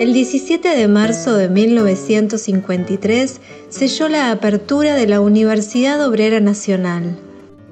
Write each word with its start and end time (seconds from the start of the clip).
El 0.00 0.12
17 0.12 0.68
de 0.70 0.88
marzo 0.88 1.36
de 1.36 1.48
1953 1.48 3.40
selló 3.68 4.08
la 4.08 4.32
apertura 4.32 4.94
de 4.94 5.06
la 5.06 5.20
Universidad 5.20 6.04
Obrera 6.04 6.40
Nacional. 6.40 7.27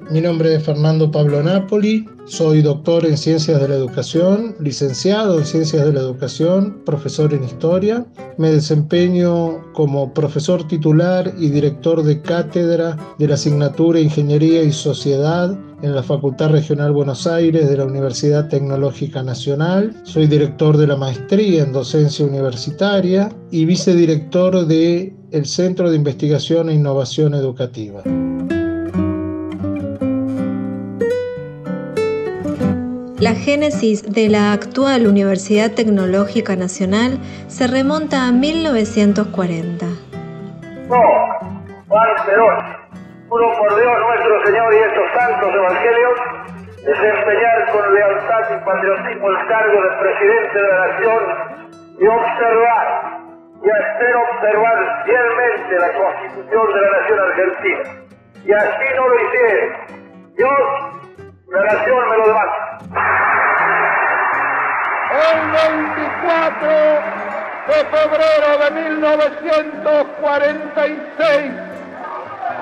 Mi 0.09 0.21
nombre 0.21 0.55
es 0.55 0.63
Fernando 0.63 1.11
Pablo 1.11 1.43
Napoli, 1.43 2.05
soy 2.23 2.61
doctor 2.61 3.05
en 3.05 3.17
Ciencias 3.17 3.59
de 3.59 3.67
la 3.67 3.75
Educación, 3.75 4.55
licenciado 4.57 5.37
en 5.37 5.45
Ciencias 5.45 5.85
de 5.85 5.91
la 5.91 5.99
Educación, 5.99 6.81
profesor 6.85 7.33
en 7.33 7.43
Historia. 7.43 8.05
Me 8.37 8.49
desempeño 8.49 9.61
como 9.73 10.13
profesor 10.13 10.65
titular 10.65 11.33
y 11.37 11.49
director 11.49 12.03
de 12.03 12.21
cátedra 12.21 12.95
de 13.19 13.27
la 13.27 13.33
asignatura 13.33 13.99
Ingeniería 13.99 14.63
y 14.63 14.71
Sociedad 14.71 15.59
en 15.81 15.93
la 15.93 16.03
Facultad 16.03 16.51
Regional 16.51 16.93
Buenos 16.93 17.27
Aires 17.27 17.69
de 17.69 17.75
la 17.75 17.83
Universidad 17.83 18.47
Tecnológica 18.47 19.23
Nacional. 19.23 19.93
Soy 20.03 20.27
director 20.27 20.77
de 20.77 20.87
la 20.87 20.95
maestría 20.95 21.63
en 21.63 21.73
docencia 21.73 22.25
universitaria 22.25 23.29
y 23.51 23.65
vicedirector 23.65 24.67
del 24.67 25.13
el 25.31 25.45
Centro 25.45 25.89
de 25.89 25.97
Investigación 25.97 26.69
e 26.69 26.75
Innovación 26.75 27.33
Educativa. 27.33 28.03
La 33.19 33.33
génesis 33.33 34.03
de 34.13 34.29
la 34.29 34.53
actual 34.53 35.07
Universidad 35.07 35.71
Tecnológica 35.71 36.55
Nacional 36.55 37.17
se 37.47 37.65
remonta 37.65 38.27
a 38.27 38.31
1940. 38.31 39.85
No, 40.85 41.01
2. 41.89 41.97
Juro 43.27 43.51
por 43.57 43.75
Dios 43.75 43.93
nuestro 44.05 44.45
Señor 44.45 44.71
y 44.71 44.77
estos 44.77 45.07
santos 45.17 45.49
evangelios, 45.49 46.13
desempeñar 46.85 47.71
con 47.71 47.95
lealtad 47.95 48.43
y 48.53 48.63
patriotismo 48.63 49.29
el 49.29 49.47
cargo 49.47 49.81
de 49.81 49.89
presidente 49.97 50.61
de 50.61 50.67
la 50.67 50.87
nación 50.87 51.21
y 51.97 52.05
observar 52.05 53.17
y 53.65 53.69
hacer 53.69 54.15
observar 54.15 55.03
fielmente 55.05 55.73
la 55.79 55.91
constitución 55.97 56.67
de 56.71 56.81
la 56.81 56.91
nación 57.01 57.19
argentina. 57.19 57.83
Y 58.45 58.53
así 58.53 58.85
no 58.95 59.07
lo 59.07 59.15
hiciere. 59.25 59.73
Dios, 60.37 61.06
me 61.49 61.59
lo. 61.59 61.65
El 65.09 65.51
24 65.51 66.67
de 67.67 67.85
febrero 67.85 68.57
de 68.63 68.71
1946 68.71 71.51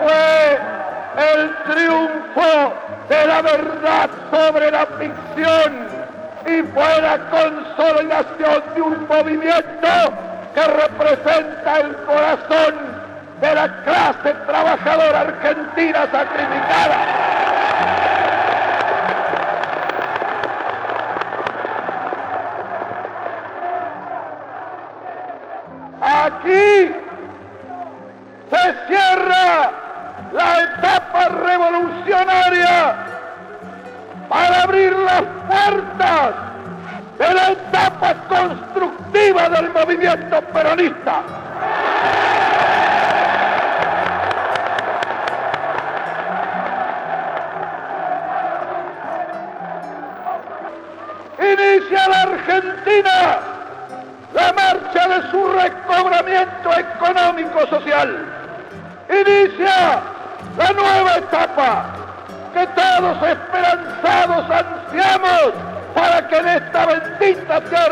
fue 0.02 0.60
el 1.18 1.56
triunfo 1.66 2.74
de 3.10 3.28
la 3.28 3.42
verdad 3.42 4.10
sobre 4.32 4.72
la 4.72 4.86
ficción 4.86 5.88
y 6.46 6.62
fue 6.74 7.02
la 7.02 7.18
consolidación 7.30 8.64
de 8.76 8.82
un 8.82 9.08
movimiento 9.08 9.88
que 10.54 10.64
representa 10.64 11.80
el 11.80 11.96
corazón 12.06 12.76
de 13.42 13.56
la 13.56 13.84
clase 13.84 14.34
trabajadora 14.46 15.22
argentina 15.22 16.08
sacrificada. 16.12 17.05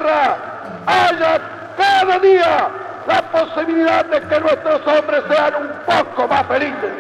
Haya 0.06 1.40
cada 1.78 2.20
día 2.20 2.70
la 3.08 3.22
posibilidad 3.32 4.06
de 4.06 4.22
que 4.22 4.40
nuestros 4.40 4.82
hombres 4.88 5.24
sean 5.30 5.54
un 5.56 5.70
poco 5.86 6.28
más 6.28 6.46
felices. 6.48 6.92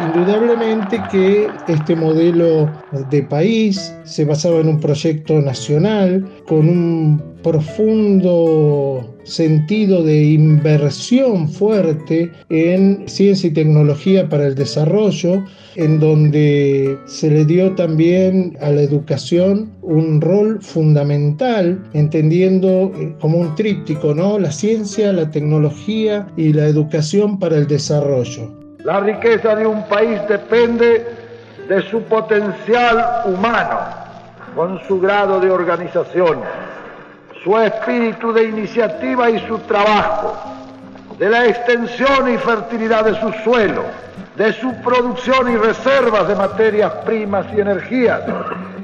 Indudablemente 0.00 1.00
que 1.10 1.48
este 1.68 1.94
modelo 1.94 2.70
de 3.10 3.22
país 3.22 3.94
se 4.04 4.24
basaba 4.24 4.60
en 4.60 4.68
un 4.68 4.80
proyecto 4.80 5.40
nacional 5.40 6.28
con 6.46 6.68
un 6.68 7.22
profundo 7.42 9.16
sentido 9.24 10.02
de 10.02 10.24
inversión 10.24 11.48
fuerte 11.48 12.30
en 12.48 13.04
ciencia 13.06 13.48
y 13.48 13.52
tecnología 13.52 14.28
para 14.28 14.46
el 14.46 14.54
desarrollo, 14.54 15.44
en 15.76 16.00
donde 16.00 16.98
se 17.06 17.30
le 17.30 17.44
dio 17.44 17.74
también 17.74 18.56
a 18.60 18.70
la 18.70 18.82
educación 18.82 19.70
un 19.82 20.20
rol 20.20 20.60
fundamental, 20.60 21.82
entendiendo 21.92 22.92
eh, 22.96 23.14
como 23.20 23.38
un 23.38 23.54
tríptico, 23.54 24.14
¿no? 24.14 24.38
La 24.38 24.52
ciencia, 24.52 25.12
la 25.12 25.30
tecnología 25.30 26.26
y 26.36 26.52
la 26.52 26.66
educación 26.66 27.38
para 27.38 27.56
el 27.56 27.66
desarrollo. 27.66 28.61
La 28.84 28.98
riqueza 28.98 29.54
de 29.54 29.64
un 29.64 29.86
país 29.86 30.20
depende 30.28 31.06
de 31.68 31.82
su 31.82 32.02
potencial 32.02 33.22
humano, 33.26 33.78
con 34.56 34.80
su 34.88 35.00
grado 35.00 35.38
de 35.38 35.50
organización, 35.50 36.40
su 37.44 37.56
espíritu 37.58 38.32
de 38.32 38.44
iniciativa 38.44 39.30
y 39.30 39.38
su 39.46 39.58
trabajo, 39.60 40.36
de 41.16 41.30
la 41.30 41.46
extensión 41.46 42.32
y 42.32 42.36
fertilidad 42.38 43.04
de 43.04 43.14
su 43.20 43.32
suelo, 43.44 43.84
de 44.34 44.52
su 44.54 44.74
producción 44.82 45.52
y 45.52 45.56
reservas 45.56 46.26
de 46.26 46.34
materias 46.34 46.92
primas 47.04 47.46
y 47.56 47.60
energías, 47.60 48.22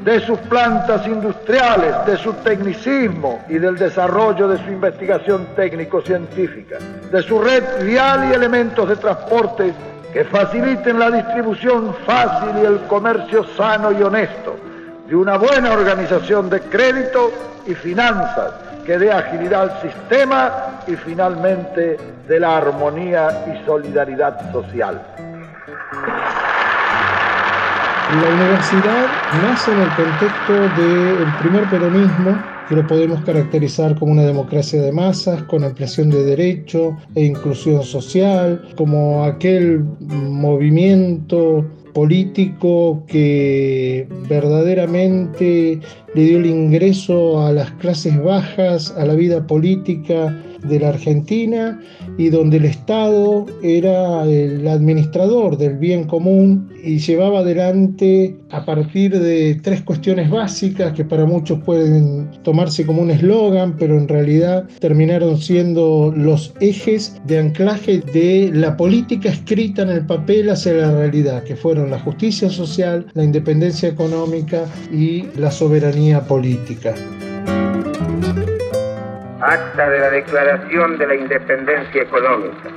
de 0.09 0.21
sus 0.21 0.39
plantas 0.39 1.07
industriales, 1.07 1.95
de 2.07 2.17
su 2.17 2.33
tecnicismo 2.33 3.45
y 3.47 3.59
del 3.59 3.77
desarrollo 3.77 4.49
de 4.49 4.57
su 4.57 4.71
investigación 4.71 5.49
técnico-científica, 5.55 6.79
de 7.13 7.23
su 7.23 7.39
red 7.39 7.85
vial 7.85 8.31
y 8.31 8.33
elementos 8.33 8.89
de 8.89 8.97
transporte 8.97 9.75
que 10.11 10.25
faciliten 10.25 10.99
la 10.99 11.11
distribución 11.11 11.95
fácil 12.07 12.57
y 12.57 12.65
el 12.65 12.79
comercio 12.87 13.45
sano 13.55 13.93
y 13.93 14.03
honesto, 14.03 14.57
de 15.07 15.15
una 15.15 15.37
buena 15.37 15.73
organización 15.73 16.49
de 16.49 16.63
crédito 16.63 17.31
y 17.67 17.75
finanzas 17.75 18.55
que 18.87 18.97
dé 18.97 19.13
agilidad 19.13 19.65
al 19.65 19.83
sistema 19.83 20.81
y 20.87 20.97
finalmente 20.97 21.99
de 22.27 22.41
la 22.41 22.57
armonía 22.57 23.45
y 23.47 23.67
solidaridad 23.67 24.51
social. 24.53 25.03
La 28.09 28.31
universidad 28.31 29.11
nace 29.33 29.73
en 29.73 29.81
el 29.81 29.93
contexto 29.93 30.71
del 30.71 31.35
primer 31.35 31.69
peronismo, 31.69 32.43
que 32.67 32.75
lo 32.75 32.87
podemos 32.87 33.23
caracterizar 33.23 33.99
como 33.99 34.13
una 34.13 34.25
democracia 34.25 34.81
de 34.81 34.93
masas, 34.93 35.43
con 35.43 35.63
ampliación 35.63 36.09
de 36.09 36.25
derecho 36.25 36.97
e 37.15 37.25
inclusión 37.27 37.83
social, 37.83 38.63
como 38.77 39.25
aquel 39.25 39.85
movimiento 40.01 41.66
político 41.93 43.05
que 43.07 44.09
verdaderamente 44.28 45.81
le 46.15 46.22
dio 46.22 46.39
el 46.39 46.47
ingreso 46.47 47.45
a 47.45 47.53
las 47.53 47.71
clases 47.72 48.22
bajas, 48.22 48.95
a 48.97 49.05
la 49.05 49.15
vida 49.15 49.47
política 49.47 50.37
de 50.66 50.81
la 50.81 50.89
Argentina 50.89 51.81
y 52.16 52.31
donde 52.31 52.57
el 52.57 52.65
Estado 52.65 53.47
era 53.63 54.25
el 54.25 54.66
administrador 54.66 55.57
del 55.57 55.77
bien 55.77 56.05
común 56.05 56.69
y 56.83 56.99
llevaba 56.99 57.41
adelante 57.41 58.37
a 58.51 58.65
partir 58.65 59.19
de 59.19 59.60
tres 59.63 59.83
cuestiones 59.83 60.31
básicas 60.31 60.93
que 60.95 61.05
para 61.05 61.27
muchos 61.27 61.60
pueden 61.63 62.28
tomarse 62.43 62.84
como 62.87 63.03
un 63.03 63.11
eslogan, 63.11 63.77
pero 63.77 63.97
en 63.97 64.09
realidad 64.09 64.69
terminaron 64.81 65.39
siendo 65.39 66.13
los 66.16 66.54
ejes 66.61 67.21
de 67.27 67.39
anclaje 67.39 67.99
de 67.99 68.51
la 68.53 68.77
política 68.77 69.28
escrita 69.28 69.83
en 69.83 69.91
el 69.91 70.07
papel 70.07 70.51
hacia 70.51 70.72
la 70.72 70.93
realidad, 70.93 71.45
que 71.45 71.54
fueron 71.54 71.91
la 71.91 72.01
justicia 72.01 72.51
social, 72.51 73.07
la 73.15 73.25
independencia 73.25 73.89
económica 73.89 74.65
y 74.93 75.25
la 75.37 75.51
soberanía 75.51 75.97
política. 76.28 76.95
Acta 79.41 79.91
de 79.91 79.98
la 79.98 80.10
Declaración 80.10 80.97
de 80.97 81.09
la 81.09 81.16
Independencia 81.16 82.03
Económica 82.03 82.68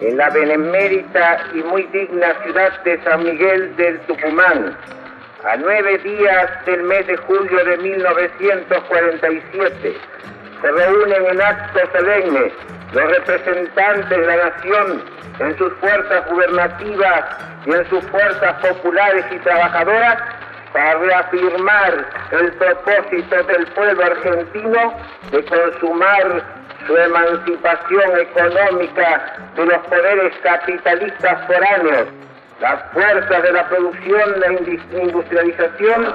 en 0.00 0.16
la 0.16 0.28
benemérita 0.30 1.38
y 1.54 1.58
muy 1.62 1.84
digna 1.92 2.34
ciudad 2.42 2.72
de 2.82 3.00
San 3.04 3.22
Miguel 3.22 3.76
del 3.76 4.00
Tucumán, 4.00 4.76
a 5.44 5.56
nueve 5.56 5.98
días 5.98 6.50
del 6.66 6.82
mes 6.82 7.06
de 7.06 7.16
julio 7.16 7.64
de 7.64 7.76
1947, 7.76 9.96
se 10.60 10.72
reúnen 10.72 11.26
en 11.26 11.40
acto 11.40 11.78
solemne 11.92 12.50
los 12.92 13.08
representantes 13.18 14.08
de 14.08 14.26
la 14.26 14.36
nación 14.36 15.00
en 15.38 15.56
sus 15.58 15.72
fuerzas 15.74 16.28
gubernativas 16.28 17.24
y 17.66 17.70
en 17.70 17.88
sus 17.88 18.04
fuerzas 18.06 18.54
populares 18.66 19.24
y 19.30 19.38
trabajadoras 19.38 20.33
para 20.74 20.98
reafirmar 20.98 22.04
el 22.32 22.52
propósito 22.54 23.42
del 23.44 23.64
pueblo 23.68 24.04
argentino 24.04 24.92
de 25.30 25.44
consumar 25.44 26.42
su 26.84 26.96
emancipación 26.96 28.18
económica 28.20 29.36
de 29.56 29.66
los 29.66 29.78
poderes 29.86 30.34
capitalistas 30.42 31.46
foráneos. 31.46 32.08
Las 32.60 32.92
fuerzas 32.92 33.42
de 33.42 33.52
la 33.52 33.68
producción 33.68 34.30
e 34.42 35.00
industrialización 35.00 36.12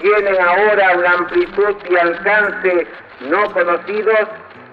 tienen 0.00 0.40
ahora 0.40 0.98
una 0.98 1.12
amplitud 1.12 1.76
y 1.88 1.96
alcance 1.96 2.86
no 3.30 3.52
conocidos 3.52 4.28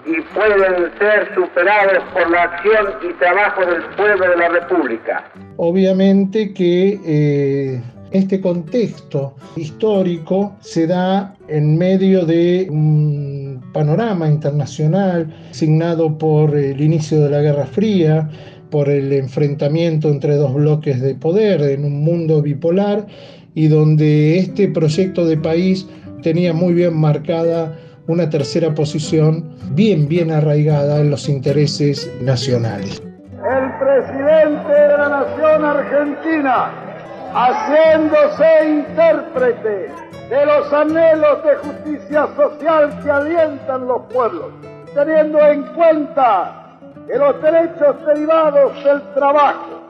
y 0.06 0.20
pueden 0.34 0.90
ser 0.98 1.32
superados 1.36 2.02
por 2.12 2.28
la 2.30 2.42
acción 2.42 2.94
y 3.08 3.12
trabajo 3.14 3.64
del 3.64 3.82
pueblo 3.96 4.28
de 4.28 4.36
la 4.36 4.48
República. 4.48 5.24
Obviamente 5.56 6.52
que 6.52 6.98
eh, 7.04 7.82
este 8.10 8.40
contexto 8.40 9.34
histórico 9.56 10.56
se 10.60 10.86
da 10.86 11.34
en 11.48 11.78
medio 11.78 12.24
de 12.26 12.66
un 12.70 13.62
panorama 13.72 14.28
internacional 14.28 15.32
signado 15.52 16.18
por 16.18 16.56
el 16.56 16.80
inicio 16.80 17.20
de 17.20 17.30
la 17.30 17.40
Guerra 17.40 17.66
Fría, 17.66 18.28
por 18.70 18.88
el 18.88 19.12
enfrentamiento 19.12 20.08
entre 20.08 20.36
dos 20.36 20.54
bloques 20.54 21.00
de 21.00 21.14
poder 21.14 21.62
en 21.62 21.84
un 21.84 22.02
mundo 22.02 22.42
bipolar 22.42 23.06
y 23.54 23.68
donde 23.68 24.38
este 24.38 24.68
proyecto 24.68 25.26
de 25.26 25.36
país 25.36 25.86
tenía 26.22 26.52
muy 26.52 26.74
bien 26.74 26.96
marcada 26.96 27.76
una 28.06 28.28
tercera 28.28 28.74
posición 28.74 29.54
bien, 29.72 30.08
bien 30.08 30.30
arraigada 30.30 31.00
en 31.00 31.10
los 31.10 31.28
intereses 31.28 32.10
nacionales. 32.22 33.02
El 33.30 33.70
presidente 33.78 34.72
de 34.72 34.98
la 34.98 35.08
nación 35.08 35.64
argentina, 35.64 36.89
haciéndose 37.34 38.68
intérprete 38.68 39.92
de 40.28 40.46
los 40.46 40.72
anhelos 40.72 41.42
de 41.44 41.56
justicia 41.56 42.28
social 42.36 43.02
que 43.02 43.10
alientan 43.10 43.86
los 43.86 44.02
pueblos, 44.12 44.52
teniendo 44.94 45.38
en 45.46 45.62
cuenta 45.74 46.78
que 47.06 47.18
los 47.18 47.40
derechos 47.42 48.04
derivados 48.06 48.84
del 48.84 49.02
trabajo, 49.14 49.80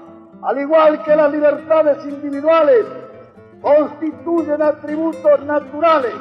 al 0.42 0.60
igual 0.60 1.02
que 1.02 1.16
las 1.16 1.30
libertades 1.30 2.04
individuales, 2.04 2.86
constituyen 3.60 4.62
atributos 4.62 5.42
naturales 5.44 6.14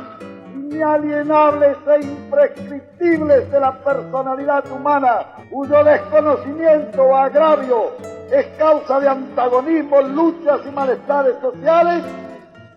inalienables 0.54 1.78
e 1.88 2.06
imprescriptibles 2.06 3.52
de 3.52 3.60
la 3.60 3.72
personalidad 3.84 4.70
humana, 4.72 5.26
cuyo 5.50 5.84
desconocimiento 5.84 7.04
o 7.04 7.16
agravio 7.16 7.92
es 8.32 8.46
causa 8.58 9.00
de 9.00 9.10
antagonismos, 9.10 10.10
luchas 10.10 10.62
y 10.68 10.72
malestares 10.72 11.36
sociales, 11.42 12.04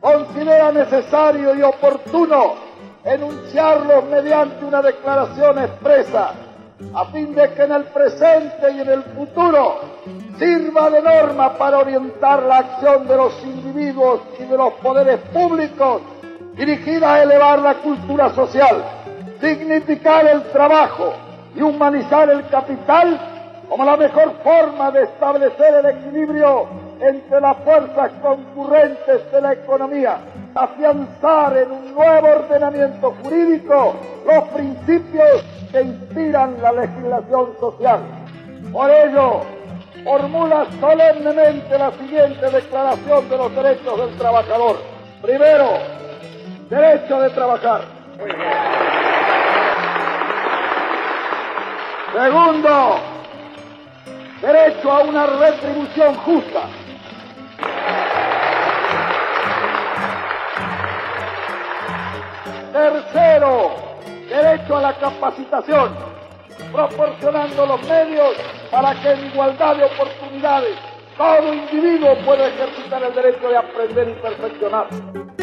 considera 0.01 0.73
necesario 0.73 1.55
y 1.55 1.63
oportuno 1.63 2.55
enunciarlos 3.05 4.05
mediante 4.05 4.65
una 4.65 4.83
declaración 4.83 5.59
expresa, 5.59 6.33
a 6.95 7.05
fin 7.07 7.35
de 7.35 7.53
que 7.53 7.63
en 7.63 7.73
el 7.73 7.85
presente 7.85 8.73
y 8.73 8.81
en 8.81 8.89
el 8.89 9.03
futuro 9.05 9.81
sirva 10.39 10.91
de 10.91 11.03
norma 11.03 11.57
para 11.57 11.79
orientar 11.79 12.43
la 12.43 12.59
acción 12.59 13.07
de 13.07 13.17
los 13.17 13.45
individuos 13.45 14.21
y 14.39 14.45
de 14.45 14.57
los 14.57 14.73
poderes 14.75 15.21
públicos 15.33 16.03
dirigida 16.57 17.15
a 17.15 17.23
elevar 17.23 17.59
la 17.61 17.75
cultura 17.75 18.31
social, 18.35 18.85
dignificar 19.41 20.27
el 20.27 20.43
trabajo 20.51 21.13
y 21.55 21.63
humanizar 21.63 22.31
el 22.31 22.47
capital 22.49 23.21
como 23.69 23.85
la 23.85 23.97
mejor 23.97 24.35
forma 24.45 24.91
de 24.91 25.05
establecer 25.05 25.75
el 25.75 25.87
equilibrio 25.87 26.67
entre 27.01 27.41
las 27.41 27.57
fuerzas 27.59 28.13
concurrentes 28.21 29.33
de 29.33 29.41
la 29.41 29.55
economía, 29.55 30.19
afianzar 30.55 31.57
en 31.57 31.73
un 31.73 31.95
nuevo 31.95 32.29
ordenamiento 32.29 33.15
jurídico 33.23 33.95
los 34.27 34.45
principios 34.49 35.43
que 35.73 35.81
inspiran 35.81 36.57
la 36.63 36.73
legislación 36.73 37.55
social. 37.59 38.01
Por 38.73 38.91
ello, 38.91 39.41
formula 40.05 40.67
solemnemente 40.81 41.79
la 41.79 41.91
siguiente 41.93 42.51
declaración 42.51 43.29
de 43.29 43.37
los 43.37 43.55
derechos 43.55 43.99
del 43.99 44.19
trabajador. 44.19 44.77
Primero, 45.23 45.79
derecho 46.73 47.21
de 47.21 47.29
trabajar. 47.31 47.83
Segundo, 52.15 53.01
derecho 54.41 54.91
a 54.91 55.01
una 55.01 55.27
retribución 55.27 56.15
justa. 56.15 56.61
Tercero, 62.73 63.73
derecho 64.31 64.77
a 64.79 64.81
la 64.81 64.95
capacitación, 64.95 65.95
proporcionando 66.73 67.67
los 67.67 67.87
medios 67.87 68.31
para 68.71 68.95
que 68.95 69.11
en 69.11 69.27
igualdad 69.27 69.77
de 69.77 69.85
oportunidades 69.85 70.79
todo 71.19 71.53
individuo 71.53 72.17
pueda 72.25 72.47
ejercitar 72.47 73.03
el 73.03 73.15
derecho 73.15 73.47
de 73.47 73.57
aprender 73.59 74.09
y 74.09 74.15
perfeccionarse. 74.15 75.42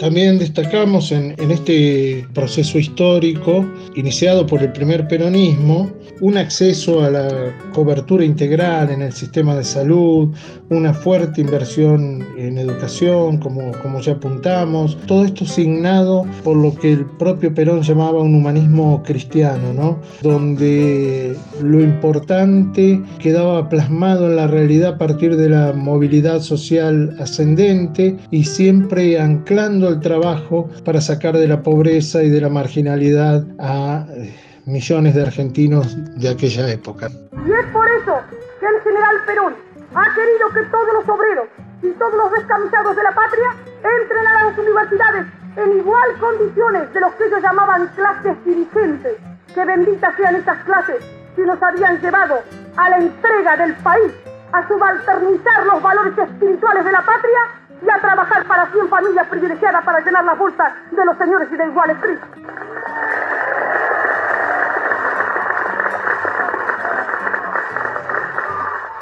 También 0.00 0.38
destacamos 0.38 1.10
en, 1.10 1.34
este 1.50 2.24
proceso 2.32 2.78
histórico, 2.78 3.66
iniciado 3.96 4.46
por 4.46 4.62
el 4.62 4.70
primer 4.70 5.08
peronismo, 5.08 5.90
un 6.20 6.36
acceso 6.36 7.02
a 7.02 7.10
la 7.10 7.56
cobertura 7.72 8.24
integral 8.24 8.90
en 8.90 9.02
el 9.02 9.12
sistema 9.12 9.56
de 9.56 9.64
salud, 9.64 10.28
una 10.70 10.94
fuerte 10.94 11.40
inversión 11.40 12.24
en 12.36 12.58
educación, 12.58 13.38
como, 13.38 13.72
como 13.82 14.00
ya 14.00 14.12
apuntamos, 14.12 14.96
todo 15.06 15.24
esto 15.24 15.44
signado 15.46 16.26
por 16.44 16.56
lo 16.56 16.74
que 16.74 16.92
el 16.92 17.06
propio 17.06 17.52
Perón 17.54 17.82
llamaba 17.82 18.20
un 18.20 18.34
humanismo 18.34 19.02
cristiano, 19.04 19.72
¿no? 19.72 20.00
donde 20.22 21.34
lo 21.62 21.80
importante 21.80 23.02
quedaba 23.18 23.68
plasmado 23.68 24.28
en 24.28 24.36
la 24.36 24.46
realidad 24.46 24.94
a 24.94 24.98
partir 24.98 25.36
de 25.36 25.48
la 25.48 25.72
movilidad 25.72 26.40
social 26.40 27.16
ascendente 27.18 28.16
y 28.30 28.44
siempre 28.44 29.18
anclando 29.18 29.87
el 29.88 30.00
trabajo 30.00 30.68
para 30.84 31.00
sacar 31.00 31.36
de 31.36 31.48
la 31.48 31.62
pobreza 31.62 32.22
y 32.22 32.30
de 32.30 32.40
la 32.40 32.48
marginalidad 32.48 33.44
a 33.58 34.06
eh, 34.10 34.34
millones 34.66 35.14
de 35.14 35.22
argentinos 35.22 35.96
de 36.18 36.28
aquella 36.28 36.70
época. 36.70 37.08
Y 37.08 37.52
es 37.52 37.66
por 37.72 37.86
eso 37.88 38.20
que 38.60 38.66
el 38.66 38.82
general 38.82 39.16
Perón 39.26 39.54
ha 39.94 40.14
querido 40.14 40.48
que 40.54 40.70
todos 40.70 40.92
los 40.94 41.08
obreros 41.08 41.48
y 41.82 41.90
todos 41.98 42.14
los 42.14 42.32
descamisados 42.32 42.96
de 42.96 43.02
la 43.02 43.14
patria 43.14 43.48
entren 44.02 44.26
a 44.26 44.44
las 44.44 44.58
universidades 44.58 45.26
en 45.56 45.78
igual 45.78 46.08
condiciones 46.20 46.92
de 46.92 47.00
los 47.00 47.12
que 47.14 47.24
ellos 47.26 47.42
llamaban 47.42 47.88
clases 47.96 48.36
dirigentes. 48.44 49.16
Que 49.54 49.64
benditas 49.64 50.14
sean 50.16 50.36
estas 50.36 50.62
clases 50.64 50.96
que 51.34 51.42
nos 51.44 51.60
habían 51.62 52.00
llevado 52.00 52.42
a 52.76 52.90
la 52.90 52.98
entrega 52.98 53.56
del 53.56 53.74
país, 53.76 54.12
a 54.52 54.68
subalternizar 54.68 55.66
los 55.66 55.82
valores 55.82 56.18
espirituales 56.18 56.84
de 56.84 56.92
la 56.92 57.04
patria 57.04 57.57
y 57.80 57.90
a 57.90 58.00
trabajar 58.00 58.44
para 58.46 58.70
100 58.70 58.88
familias 58.88 59.26
privilegiadas 59.28 59.84
para 59.84 60.00
llenar 60.00 60.24
las 60.24 60.38
bolsas 60.38 60.72
de 60.90 61.04
los 61.04 61.16
señores 61.16 61.48
y 61.52 61.56
de 61.56 61.64
iguales 61.64 61.96
prisas. 61.98 62.28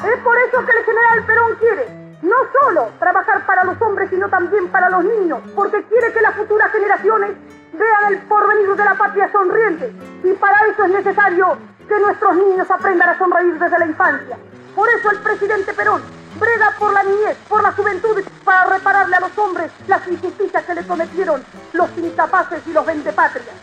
Es 0.04 0.18
por 0.22 0.38
eso 0.38 0.64
que 0.64 0.78
el 0.78 0.84
general 0.84 1.24
Perón 1.26 1.54
quiere 1.56 2.06
no 2.22 2.36
solo 2.60 2.90
trabajar 2.98 3.44
para 3.46 3.64
los 3.64 3.80
hombres, 3.80 4.10
sino 4.10 4.28
también 4.28 4.68
para 4.68 4.90
los 4.90 5.04
niños, 5.04 5.40
porque 5.54 5.82
quiere 5.84 6.12
que 6.12 6.20
las 6.20 6.34
futuras 6.34 6.70
generaciones 6.72 7.32
vean 7.72 8.12
el 8.12 8.18
porvenir 8.22 8.74
de 8.74 8.84
la 8.84 8.94
patria 8.94 9.30
sonriente. 9.30 9.92
Y 10.24 10.32
para 10.34 10.56
eso 10.66 10.84
es 10.84 10.90
necesario 10.90 11.56
que 11.88 11.98
nuestros 11.98 12.36
niños 12.36 12.70
aprendan 12.70 13.10
a 13.10 13.18
sonreír 13.18 13.58
desde 13.58 13.78
la 13.78 13.86
infancia. 13.86 14.36
Por 14.74 14.88
eso 14.90 15.10
el 15.10 15.18
presidente 15.18 15.72
Perón 15.72 16.02
brega 16.38 16.74
por 16.78 16.92
la 16.92 17.02
niñez, 17.02 17.36
por 17.48 17.62
la 17.62 17.72
juventud, 17.72 18.22
para 18.44 18.66
repararle 18.66 19.16
a 19.16 19.20
los 19.20 19.36
hombres 19.38 19.70
las 19.88 20.06
injusticias 20.08 20.64
que 20.64 20.74
le 20.74 20.82
cometieron 20.84 21.42
los 21.72 21.88
incapaces 21.96 22.60
y 22.66 22.72
los 22.72 22.86
vendepatrias. 22.86 23.54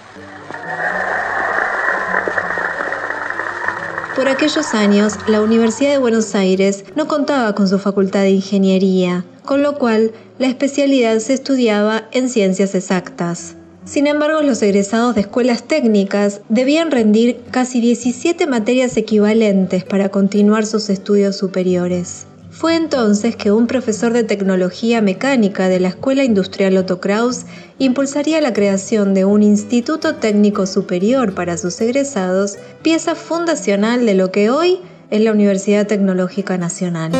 Por 4.16 4.30
aquellos 4.30 4.74
años, 4.76 5.18
la 5.28 5.42
Universidad 5.42 5.92
de 5.92 5.98
Buenos 5.98 6.36
Aires 6.36 6.86
no 6.96 7.08
contaba 7.08 7.56
con 7.56 7.68
su 7.68 7.80
facultad 7.80 8.22
de 8.22 8.30
ingeniería, 8.30 9.26
con 9.44 9.64
lo 9.64 9.78
cual 9.80 10.12
la 10.38 10.48
especialidad 10.48 11.18
se 11.20 11.34
estudiaba 11.34 12.04
en 12.12 12.30
ciencias 12.30 12.76
exactas. 12.76 13.56
Sin 13.86 14.08
embargo, 14.08 14.42
los 14.42 14.62
egresados 14.62 15.16
de 15.16 15.22
escuelas 15.22 15.64
técnicas 15.64 16.42
debían 16.48 16.92
rendir 16.92 17.42
casi 17.52 17.82
17 17.82 18.48
materias 18.48 18.96
equivalentes 18.98 19.84
para 19.84 20.10
continuar 20.10 20.66
sus 20.66 20.90
estudios 20.90 21.36
superiores. 21.36 22.28
Fue 22.54 22.76
entonces 22.76 23.36
que 23.36 23.52
un 23.52 23.66
profesor 23.66 24.14
de 24.14 24.24
tecnología 24.24 25.02
mecánica 25.02 25.70
de 25.70 25.80
la 25.80 25.88
Escuela 25.88 26.24
Industrial 26.24 26.78
Otto 26.78 27.02
Kraus 27.02 27.46
impulsaría 27.80 28.40
la 28.42 28.54
creación 28.54 29.16
de 29.16 29.26
un 29.26 29.42
Instituto 29.42 30.16
Técnico 30.16 30.68
Superior 30.68 31.34
para 31.34 31.58
sus 31.58 31.82
egresados, 31.82 32.60
pieza 32.84 33.16
fundacional 33.16 34.06
de 34.06 34.14
lo 34.14 34.32
que 34.32 34.52
hoy 34.52 34.80
es 35.10 35.22
la 35.22 35.32
Universidad 35.32 35.88
Tecnológica 35.88 36.60
Nacional. 36.60 37.12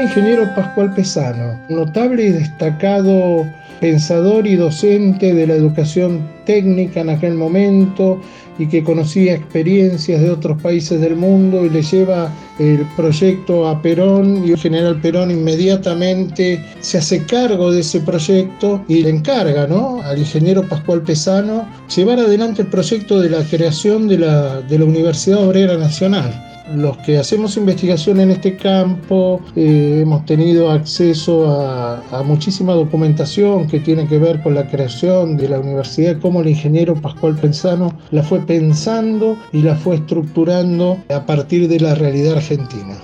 El 0.00 0.06
ingeniero 0.06 0.54
Pascual 0.54 0.94
Pesano, 0.94 1.60
notable 1.68 2.24
y 2.24 2.30
destacado 2.30 3.46
pensador 3.80 4.46
y 4.46 4.56
docente 4.56 5.34
de 5.34 5.46
la 5.46 5.54
educación 5.54 6.26
técnica 6.46 7.00
en 7.00 7.10
aquel 7.10 7.34
momento 7.34 8.20
y 8.58 8.66
que 8.66 8.82
conocía 8.82 9.34
experiencias 9.34 10.20
de 10.22 10.30
otros 10.30 10.60
países 10.62 11.00
del 11.00 11.16
mundo 11.16 11.66
y 11.66 11.70
le 11.70 11.82
lleva 11.82 12.32
el 12.58 12.86
proyecto 12.96 13.68
a 13.68 13.80
Perón 13.80 14.42
y 14.46 14.52
el 14.52 14.58
general 14.58 15.00
Perón 15.00 15.30
inmediatamente 15.30 16.64
se 16.80 16.98
hace 16.98 17.24
cargo 17.26 17.70
de 17.70 17.80
ese 17.80 18.00
proyecto 18.00 18.82
y 18.88 19.02
le 19.02 19.10
encarga 19.10 19.66
¿no? 19.66 20.02
al 20.02 20.18
ingeniero 20.18 20.66
Pascual 20.66 21.02
Pesano 21.02 21.66
llevar 21.94 22.18
adelante 22.18 22.62
el 22.62 22.68
proyecto 22.68 23.20
de 23.20 23.30
la 23.30 23.42
creación 23.44 24.08
de 24.08 24.18
la, 24.18 24.60
de 24.62 24.78
la 24.78 24.84
Universidad 24.84 25.46
Obrera 25.46 25.76
Nacional 25.76 26.49
los 26.74 26.96
que 26.98 27.18
hacemos 27.18 27.56
investigación 27.56 28.20
en 28.20 28.30
este 28.30 28.56
campo 28.56 29.40
eh, 29.56 30.00
hemos 30.02 30.24
tenido 30.24 30.70
acceso 30.70 31.48
a, 31.48 32.22
muchísima 32.24 32.74
documentación 32.74 33.66
que 33.66 33.80
tiene 33.80 34.06
que 34.06 34.18
ver 34.18 34.42
con 34.42 34.54
la 34.54 34.68
creación 34.68 35.36
de 35.36 35.48
la 35.48 35.58
universidad, 35.58 36.18
cómo 36.20 36.42
el 36.42 36.48
ingeniero 36.48 36.94
Pascual 36.94 37.36
Pensano 37.36 37.92
la 38.10 38.22
fue 38.22 38.40
pensando 38.40 39.36
y 39.52 39.62
la 39.62 39.74
fue 39.74 39.96
estructurando 39.96 40.98
a 41.08 41.24
partir 41.26 41.68
de 41.68 41.80
la 41.80 41.94
realidad 41.94 42.36
argentina. 42.36 42.96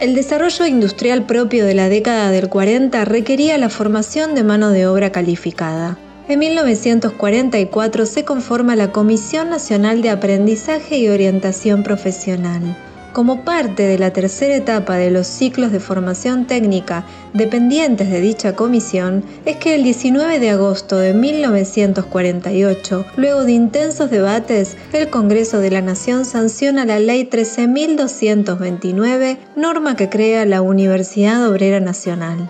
El 0.00 0.14
desarrollo 0.14 0.66
industrial 0.66 1.26
propio 1.26 1.64
de 1.64 1.74
la 1.74 1.88
década 1.88 2.30
del 2.30 2.48
40 2.48 3.04
requería 3.04 3.56
la 3.58 3.68
formación 3.68 4.34
de 4.34 4.42
mano 4.42 4.70
de 4.70 4.86
obra 4.86 5.12
calificada. 5.12 5.96
En 6.32 6.38
1944 6.38 8.06
se 8.06 8.24
conforma 8.24 8.74
la 8.74 8.90
Comisión 8.90 9.50
Nacional 9.50 10.00
de 10.00 10.08
Aprendizaje 10.08 10.96
y 10.96 11.10
Orientación 11.10 11.82
Profesional. 11.82 12.74
Como 13.12 13.44
parte 13.44 13.82
de 13.82 13.98
la 13.98 14.14
tercera 14.14 14.56
etapa 14.56 14.96
de 14.96 15.10
los 15.10 15.26
ciclos 15.26 15.72
de 15.72 15.78
formación 15.78 16.46
técnica 16.46 17.04
dependientes 17.34 18.10
de 18.10 18.22
dicha 18.22 18.56
comisión, 18.56 19.22
es 19.44 19.56
que 19.56 19.74
el 19.74 19.82
19 19.82 20.40
de 20.40 20.48
agosto 20.48 20.96
de 20.96 21.12
1948, 21.12 23.04
luego 23.18 23.44
de 23.44 23.52
intensos 23.52 24.10
debates, 24.10 24.78
el 24.94 25.10
Congreso 25.10 25.58
de 25.58 25.70
la 25.70 25.82
Nación 25.82 26.24
sanciona 26.24 26.86
la 26.86 26.98
Ley 26.98 27.28
13.229, 27.30 29.36
norma 29.54 29.96
que 29.96 30.08
crea 30.08 30.46
la 30.46 30.62
Universidad 30.62 31.46
Obrera 31.46 31.80
Nacional. 31.80 32.48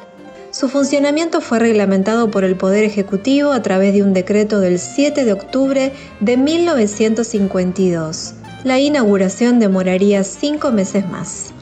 Su 0.53 0.69
funcionamiento 0.69 1.41
fue 1.41 1.59
reglamentado 1.59 2.31
por 2.31 2.45
el 2.45 2.57
Poder 2.57 2.85
Ejecutivo 2.85 3.53
a 3.53 3.63
través 3.63 3.95
de 3.95 4.03
un 4.03 4.13
decreto 4.13 4.61
del 4.61 4.79
7 4.79 5.25
de 5.25 5.33
octubre 5.33 5.93
de 6.21 6.37
1952. 6.37 8.35
La 8.63 8.79
inauguración 8.79 9.59
demoraría 9.59 10.23
cinco 10.25 10.71
meses 10.71 11.09
más 11.09 11.55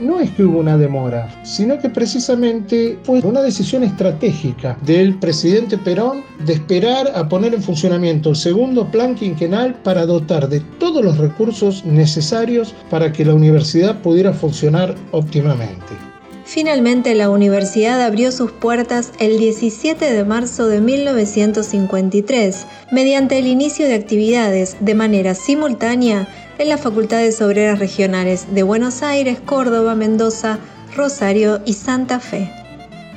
no 0.00 0.18
es 0.18 0.30
que 0.30 0.44
hubo 0.44 0.58
una 0.58 0.76
demora, 0.76 1.28
sino 1.44 1.78
que 1.78 1.88
precisamente 1.88 2.98
fue 3.04 3.20
una 3.20 3.40
decisión 3.40 3.84
estratégica 3.84 4.76
del 4.84 5.18
presidente 5.18 5.78
Perón 5.78 6.22
de 6.44 6.54
esperar 6.54 7.12
a 7.14 7.28
poner 7.28 7.54
en 7.54 7.62
funcionamiento 7.62 8.30
el 8.30 8.36
segundo 8.36 8.90
plan 8.90 9.14
quinquenal 9.14 9.74
para 9.82 10.06
dotar 10.06 10.48
de 10.48 10.60
todos 10.78 11.04
los 11.04 11.18
recursos 11.18 11.84
necesarios 11.84 12.74
para 12.90 13.12
que 13.12 13.24
la 13.24 13.34
universidad 13.34 14.00
pudiera 14.00 14.32
funcionar 14.32 14.94
óptimamente. 15.12 16.11
Finalmente 16.52 17.14
la 17.14 17.30
universidad 17.30 18.02
abrió 18.02 18.30
sus 18.30 18.52
puertas 18.52 19.12
el 19.18 19.38
17 19.38 20.12
de 20.12 20.22
marzo 20.22 20.66
de 20.66 20.82
1953 20.82 22.66
mediante 22.90 23.38
el 23.38 23.46
inicio 23.46 23.86
de 23.86 23.94
actividades 23.94 24.76
de 24.80 24.94
manera 24.94 25.34
simultánea 25.34 26.28
en 26.58 26.68
las 26.68 26.82
facultades 26.82 27.40
obreras 27.40 27.78
regionales 27.78 28.54
de 28.54 28.64
Buenos 28.64 29.02
Aires, 29.02 29.40
Córdoba, 29.40 29.94
Mendoza, 29.94 30.58
Rosario 30.94 31.62
y 31.64 31.72
Santa 31.72 32.20
Fe. 32.20 32.50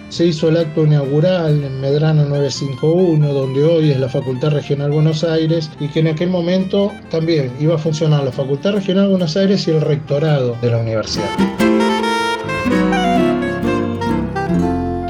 Se 0.07 0.27
hizo 0.27 0.47
el 0.47 0.55
acto 0.55 0.85
inaugural 0.85 1.61
en 1.61 1.81
Medrano 1.81 2.23
951, 2.23 3.33
donde 3.33 3.63
hoy 3.65 3.91
es 3.91 3.99
la 3.99 4.07
Facultad 4.07 4.51
Regional 4.51 4.91
Buenos 4.91 5.25
Aires, 5.25 5.69
y 5.81 5.89
que 5.89 5.99
en 5.99 6.07
aquel 6.07 6.29
momento 6.29 6.89
también 7.11 7.51
iba 7.59 7.75
a 7.75 7.79
funcionar 7.79 8.23
la 8.23 8.31
Facultad 8.31 8.75
Regional 8.75 9.09
Buenos 9.09 9.35
Aires 9.35 9.67
y 9.67 9.71
el 9.71 9.81
rectorado 9.81 10.55
de 10.61 10.71
la 10.71 10.77
universidad. 10.77 11.74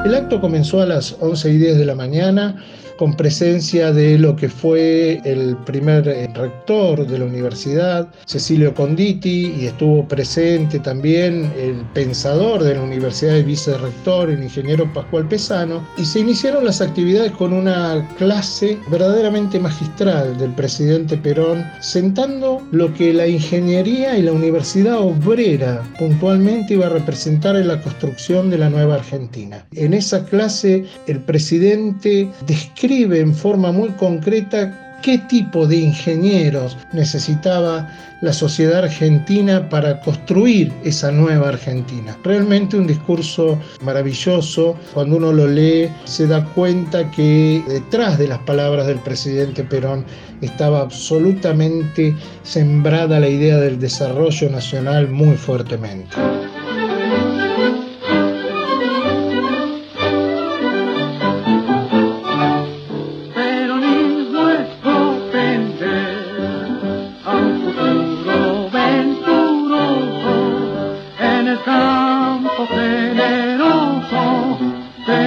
El 0.06 0.14
acto 0.14 0.40
comenzó 0.40 0.82
a 0.82 0.86
las 0.86 1.16
11 1.20 1.50
y 1.50 1.58
10 1.58 1.80
de 1.80 1.86
la 1.86 1.96
mañana 1.96 2.64
con 2.98 3.16
presencia 3.16 3.92
de 3.92 4.18
lo 4.18 4.36
que 4.36 4.50
fue 4.50 5.22
el 5.26 5.58
primer 5.66 6.08
eh, 6.08 6.30
rector 6.34 7.06
de 7.06 7.20
la 7.20 7.26
universidad, 7.26 8.08
Cecilio 8.26 8.74
Conditi, 8.74 9.54
y 9.60 9.66
estuvo 9.66 10.08
presente 10.08 10.80
también 10.80 11.52
el 11.58 11.76
pensador 11.94 12.64
de 12.64 12.76
la 12.76 12.82
universidad, 12.82 13.38
el 13.38 13.46
vicerrector, 13.46 14.30
el 14.30 14.44
ingeniero 14.44 14.92
Pascual 14.94 15.28
Pesano, 15.28 15.86
y 15.98 16.06
se 16.06 16.20
iniciaron 16.20 16.66
las 16.66 16.82
actividades 16.82 17.32
con 17.34 17.54
una 17.54 18.08
clase 18.18 18.78
verdaderamente 18.90 19.60
magistral 19.60 20.38
del 20.38 20.52
presidente 20.52 21.18
Perón, 21.18 21.66
sentando 21.82 22.62
lo 22.72 22.94
que 22.94 23.14
la 23.14 23.28
ingeniería 23.28 24.18
y 24.18 24.22
la 24.22 24.32
universidad 24.32 25.00
obrera 25.00 25.84
puntualmente 26.00 26.76
iba 26.76 26.88
a 26.88 26.90
representar 26.90 27.56
en 27.56 27.68
la 27.68 27.82
construcción 27.82 28.50
de 28.50 28.58
la 28.58 28.70
nueva 28.70 28.96
Argentina. 28.96 29.66
En 29.74 29.94
esa 29.94 30.24
clase 30.26 30.86
el 31.08 31.20
presidente 31.20 32.30
describe 32.46 32.85
describe 32.86 33.20
en 33.20 33.34
forma 33.34 33.72
muy 33.72 33.90
concreta 33.90 34.72
qué 35.02 35.18
tipo 35.18 35.66
de 35.66 35.78
ingenieros 35.78 36.78
necesitaba 36.94 37.90
la 38.22 38.32
sociedad 38.32 38.84
argentina 38.84 39.68
para 39.70 40.00
construir 40.02 40.72
esa 40.84 41.12
nueva 41.12 41.50
Argentina. 41.50 42.16
Realmente 42.24 42.78
un 42.78 42.86
discurso 42.86 43.58
maravilloso. 43.82 44.76
Cuando 44.94 45.18
uno 45.18 45.34
lo 45.34 45.48
lee 45.48 45.90
se 46.04 46.28
da 46.28 46.46
cuenta 46.54 47.10
que 47.10 47.64
detrás 47.68 48.20
de 48.20 48.28
las 48.28 48.40
palabras 48.40 48.86
del 48.86 49.00
presidente 49.00 49.64
Perón 49.64 50.06
estaba 50.42 50.82
absolutamente 50.82 52.16
sembrada 52.44 53.20
la 53.20 53.30
idea 53.30 53.58
del 53.58 53.80
desarrollo 53.80 54.50
nacional 54.52 55.10
muy 55.10 55.36
fuertemente. 55.38 56.16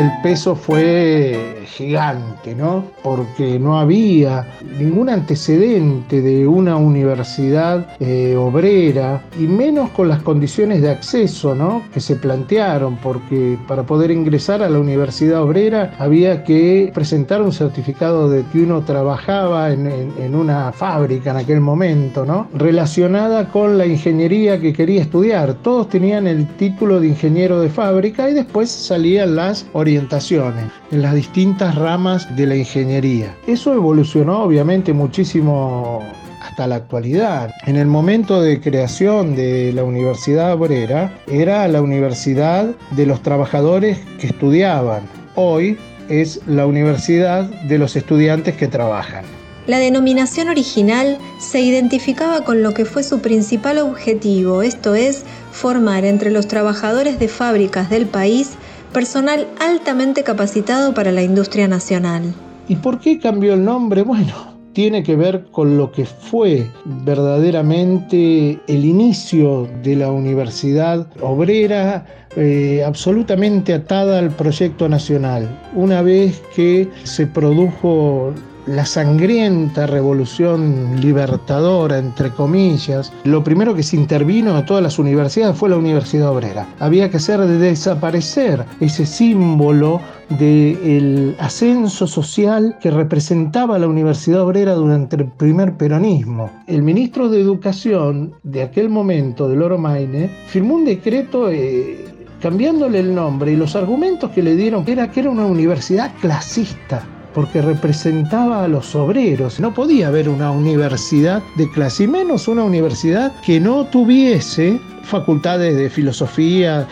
El 0.00 0.10
peso 0.22 0.56
fue 0.56 1.59
gigante, 1.76 2.54
¿no? 2.54 2.84
Porque 3.02 3.58
no 3.58 3.78
había 3.78 4.46
ningún 4.78 5.08
antecedente 5.08 6.20
de 6.20 6.46
una 6.46 6.76
universidad 6.76 7.86
eh, 8.00 8.36
obrera 8.36 9.22
y 9.38 9.44
menos 9.44 9.90
con 9.90 10.08
las 10.08 10.22
condiciones 10.22 10.82
de 10.82 10.90
acceso, 10.90 11.54
¿no? 11.54 11.82
Que 11.92 12.00
se 12.00 12.16
plantearon, 12.16 12.96
porque 12.96 13.58
para 13.68 13.82
poder 13.84 14.10
ingresar 14.10 14.62
a 14.62 14.68
la 14.68 14.78
universidad 14.78 15.42
obrera 15.42 15.94
había 15.98 16.44
que 16.44 16.90
presentar 16.94 17.42
un 17.42 17.52
certificado 17.52 18.28
de 18.28 18.44
que 18.52 18.62
uno 18.62 18.82
trabajaba 18.82 19.72
en, 19.72 19.86
en 19.86 20.34
una 20.34 20.72
fábrica 20.72 21.30
en 21.30 21.36
aquel 21.38 21.60
momento, 21.60 22.24
¿no? 22.24 22.48
Relacionada 22.54 23.48
con 23.48 23.78
la 23.78 23.86
ingeniería 23.86 24.60
que 24.60 24.72
quería 24.72 25.02
estudiar. 25.02 25.54
Todos 25.54 25.88
tenían 25.88 26.26
el 26.26 26.46
título 26.56 27.00
de 27.00 27.08
ingeniero 27.08 27.60
de 27.60 27.68
fábrica 27.68 28.28
y 28.28 28.34
después 28.34 28.70
salían 28.70 29.36
las 29.36 29.66
orientaciones 29.72 30.64
en 30.90 31.02
las 31.02 31.14
distintas 31.14 31.59
ramas 31.60 32.34
de 32.36 32.46
la 32.46 32.56
ingeniería. 32.56 33.36
Eso 33.46 33.74
evolucionó 33.74 34.42
obviamente 34.42 34.92
muchísimo 34.92 36.02
hasta 36.40 36.66
la 36.66 36.76
actualidad. 36.76 37.50
En 37.66 37.76
el 37.76 37.86
momento 37.86 38.40
de 38.40 38.60
creación 38.60 39.36
de 39.36 39.72
la 39.72 39.84
Universidad 39.84 40.54
Obrera 40.54 41.12
era 41.28 41.68
la 41.68 41.82
universidad 41.82 42.74
de 42.92 43.06
los 43.06 43.22
trabajadores 43.22 43.98
que 44.18 44.28
estudiaban. 44.28 45.02
Hoy 45.34 45.78
es 46.08 46.40
la 46.46 46.66
universidad 46.66 47.44
de 47.44 47.78
los 47.78 47.94
estudiantes 47.94 48.56
que 48.56 48.66
trabajan. 48.66 49.24
La 49.66 49.78
denominación 49.78 50.48
original 50.48 51.18
se 51.38 51.60
identificaba 51.60 52.42
con 52.42 52.62
lo 52.62 52.74
que 52.74 52.84
fue 52.84 53.02
su 53.04 53.20
principal 53.20 53.78
objetivo, 53.78 54.62
esto 54.62 54.94
es, 54.94 55.22
formar 55.52 56.04
entre 56.04 56.30
los 56.30 56.48
trabajadores 56.48 57.20
de 57.20 57.28
fábricas 57.28 57.90
del 57.90 58.06
país 58.06 58.56
personal 58.92 59.46
altamente 59.60 60.22
capacitado 60.24 60.94
para 60.94 61.12
la 61.12 61.22
industria 61.22 61.68
nacional. 61.68 62.34
¿Y 62.68 62.76
por 62.76 63.00
qué 63.00 63.18
cambió 63.18 63.54
el 63.54 63.64
nombre? 63.64 64.02
Bueno, 64.10 64.50
tiene 64.72 65.02
que 65.02 65.16
ver 65.16 65.46
con 65.50 65.76
lo 65.76 65.90
que 65.90 66.04
fue 66.04 66.70
verdaderamente 66.84 68.60
el 68.66 68.84
inicio 68.84 69.68
de 69.82 69.96
la 69.96 70.10
universidad 70.10 71.06
obrera, 71.20 72.06
eh, 72.36 72.82
absolutamente 72.84 73.74
atada 73.74 74.18
al 74.18 74.30
proyecto 74.30 74.88
nacional. 74.88 75.48
Una 75.74 76.02
vez 76.02 76.40
que 76.54 76.88
se 77.02 77.26
produjo 77.26 78.32
la 78.70 78.86
sangrienta 78.86 79.86
revolución 79.86 81.00
libertadora, 81.00 81.98
entre 81.98 82.30
comillas, 82.30 83.12
lo 83.24 83.42
primero 83.42 83.74
que 83.74 83.82
se 83.82 83.96
intervino 83.96 84.56
en 84.56 84.64
todas 84.64 84.82
las 84.82 84.98
universidades 84.98 85.56
fue 85.56 85.70
la 85.70 85.76
Universidad 85.76 86.30
Obrera. 86.30 86.68
Había 86.78 87.10
que 87.10 87.16
hacer 87.16 87.40
desaparecer 87.40 88.64
ese 88.78 89.06
símbolo 89.06 90.00
del 90.38 91.34
ascenso 91.40 92.06
social 92.06 92.76
que 92.80 92.92
representaba 92.92 93.78
la 93.78 93.88
Universidad 93.88 94.42
Obrera 94.42 94.74
durante 94.74 95.16
el 95.16 95.26
primer 95.26 95.76
peronismo. 95.76 96.50
El 96.68 96.82
ministro 96.82 97.28
de 97.28 97.40
Educación 97.40 98.34
de 98.44 98.62
aquel 98.62 98.88
momento, 98.88 99.48
de 99.48 99.56
Loro 99.56 99.78
Maine, 99.78 100.30
firmó 100.46 100.76
un 100.76 100.84
decreto 100.84 101.50
eh, 101.50 102.04
cambiándole 102.40 103.00
el 103.00 103.12
nombre 103.12 103.50
y 103.50 103.56
los 103.56 103.74
argumentos 103.74 104.30
que 104.30 104.44
le 104.44 104.54
dieron 104.54 104.84
era 104.86 105.10
que 105.10 105.20
era 105.20 105.30
una 105.30 105.44
universidad 105.44 106.12
clasista 106.20 107.04
porque 107.34 107.62
representaba 107.62 108.64
a 108.64 108.68
los 108.68 108.94
obreros. 108.94 109.60
No 109.60 109.72
podía 109.74 110.08
haber 110.08 110.28
una 110.28 110.50
universidad 110.50 111.42
de 111.56 111.70
clase, 111.70 112.04
y 112.04 112.08
menos 112.08 112.48
una 112.48 112.64
universidad 112.64 113.32
que 113.40 113.60
no 113.60 113.84
tuviese 113.86 114.80
facultades 115.02 115.76
de 115.76 115.90
filosofía, 115.90 116.86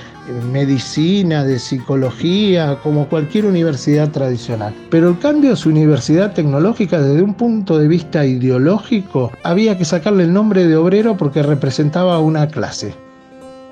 medicina, 0.53 1.45
de 1.45 1.59
psicología, 1.59 2.79
como 2.83 3.09
cualquier 3.09 3.47
universidad 3.47 4.11
tradicional. 4.11 4.75
Pero 4.91 5.11
el 5.11 5.19
cambio 5.19 5.53
a 5.53 5.57
su 5.57 5.69
universidad 5.69 6.33
tecnológica 6.33 7.01
desde 7.01 7.23
un 7.23 7.35
punto 7.35 7.79
de 7.79 7.89
vista 7.89 8.27
ideológico, 8.27 9.33
había 9.43 9.79
que 9.79 9.85
sacarle 9.85 10.25
el 10.25 10.33
nombre 10.33 10.67
de 10.67 10.77
obrero 10.77 11.17
porque 11.17 11.43
representaba 11.43 12.19
una 12.21 12.49
clase. 12.49 12.95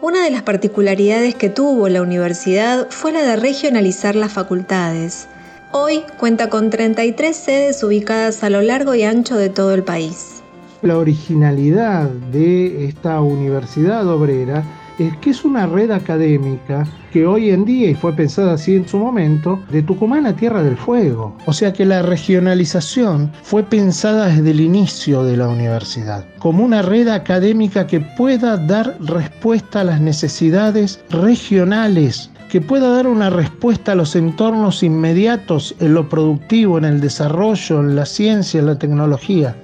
Una 0.03 0.23
de 0.25 0.31
las 0.31 0.43
particularidades 0.43 1.35
que 1.35 1.49
tuvo 1.49 1.89
la 1.89 2.03
universidad 2.03 2.87
fue 2.91 3.13
la 3.13 3.23
de 3.23 3.37
regionalizar 3.37 4.15
las 4.15 4.33
facultades. 4.33 5.29
Hoy 5.73 6.03
cuenta 6.19 6.49
con 6.49 6.71
33 6.71 7.37
sedes 7.37 7.83
ubicadas 7.83 8.45
a 8.45 8.51
lo 8.51 8.63
largo 8.63 8.95
y 8.95 9.03
ancho 9.03 9.37
de 9.37 9.49
todo 9.49 9.75
el 9.75 9.83
país. 9.83 10.43
La 10.83 10.97
originalidad 10.97 12.09
de 12.09 12.87
esta 12.87 13.21
universidad 13.21 14.07
obrera 14.07 14.63
es 14.99 15.15
que 15.19 15.31
es 15.31 15.45
una 15.45 15.67
red 15.67 15.91
académica 15.91 16.87
que 17.13 17.27
hoy 17.27 17.51
en 17.51 17.65
día, 17.65 17.91
y 17.91 17.95
fue 17.95 18.15
pensada 18.15 18.55
así 18.55 18.77
en 18.77 18.89
su 18.89 18.99
momento, 18.99 19.61
de 19.71 19.83
Tucumán 19.83 20.27
a 20.27 20.37
Tierra 20.37 20.63
del 20.63 20.77
Fuego. 20.77 21.37
O 21.47 21.53
sea 21.53 21.73
que 21.73 21.85
la 21.85 22.03
regionalización 22.03 23.33
fue 23.43 23.63
pensada 23.63 24.27
desde 24.27 24.53
el 24.53 24.61
inicio 24.61 25.25
de 25.25 25.37
la 25.37 25.49
universidad, 25.49 26.25
como 26.39 26.65
una 26.65 26.83
red 26.83 27.09
académica 27.09 27.87
que 27.87 28.01
pueda 28.01 28.57
dar 28.57 28.97
respuesta 29.01 29.81
a 29.81 29.85
las 29.85 30.01
necesidades 30.01 31.01
regionales 31.11 32.31
que 32.49 32.61
pueda 32.61 32.89
dar 32.89 33.07
una 33.07 33.31
respuesta 33.31 33.93
a 33.93 33.95
los 33.95 34.17
entornos 34.17 34.83
inmediatos 34.83 35.75
en 35.81 35.95
lo 35.95 36.09
productivo, 36.09 36.79
en 36.79 36.85
el 36.85 37.01
desarrollo, 37.01 37.81
en 37.81 37.97
la 37.97 38.07
ciencia, 38.07 38.61
en 38.61 38.67
la 38.67 38.79
tecnología. 38.79 39.57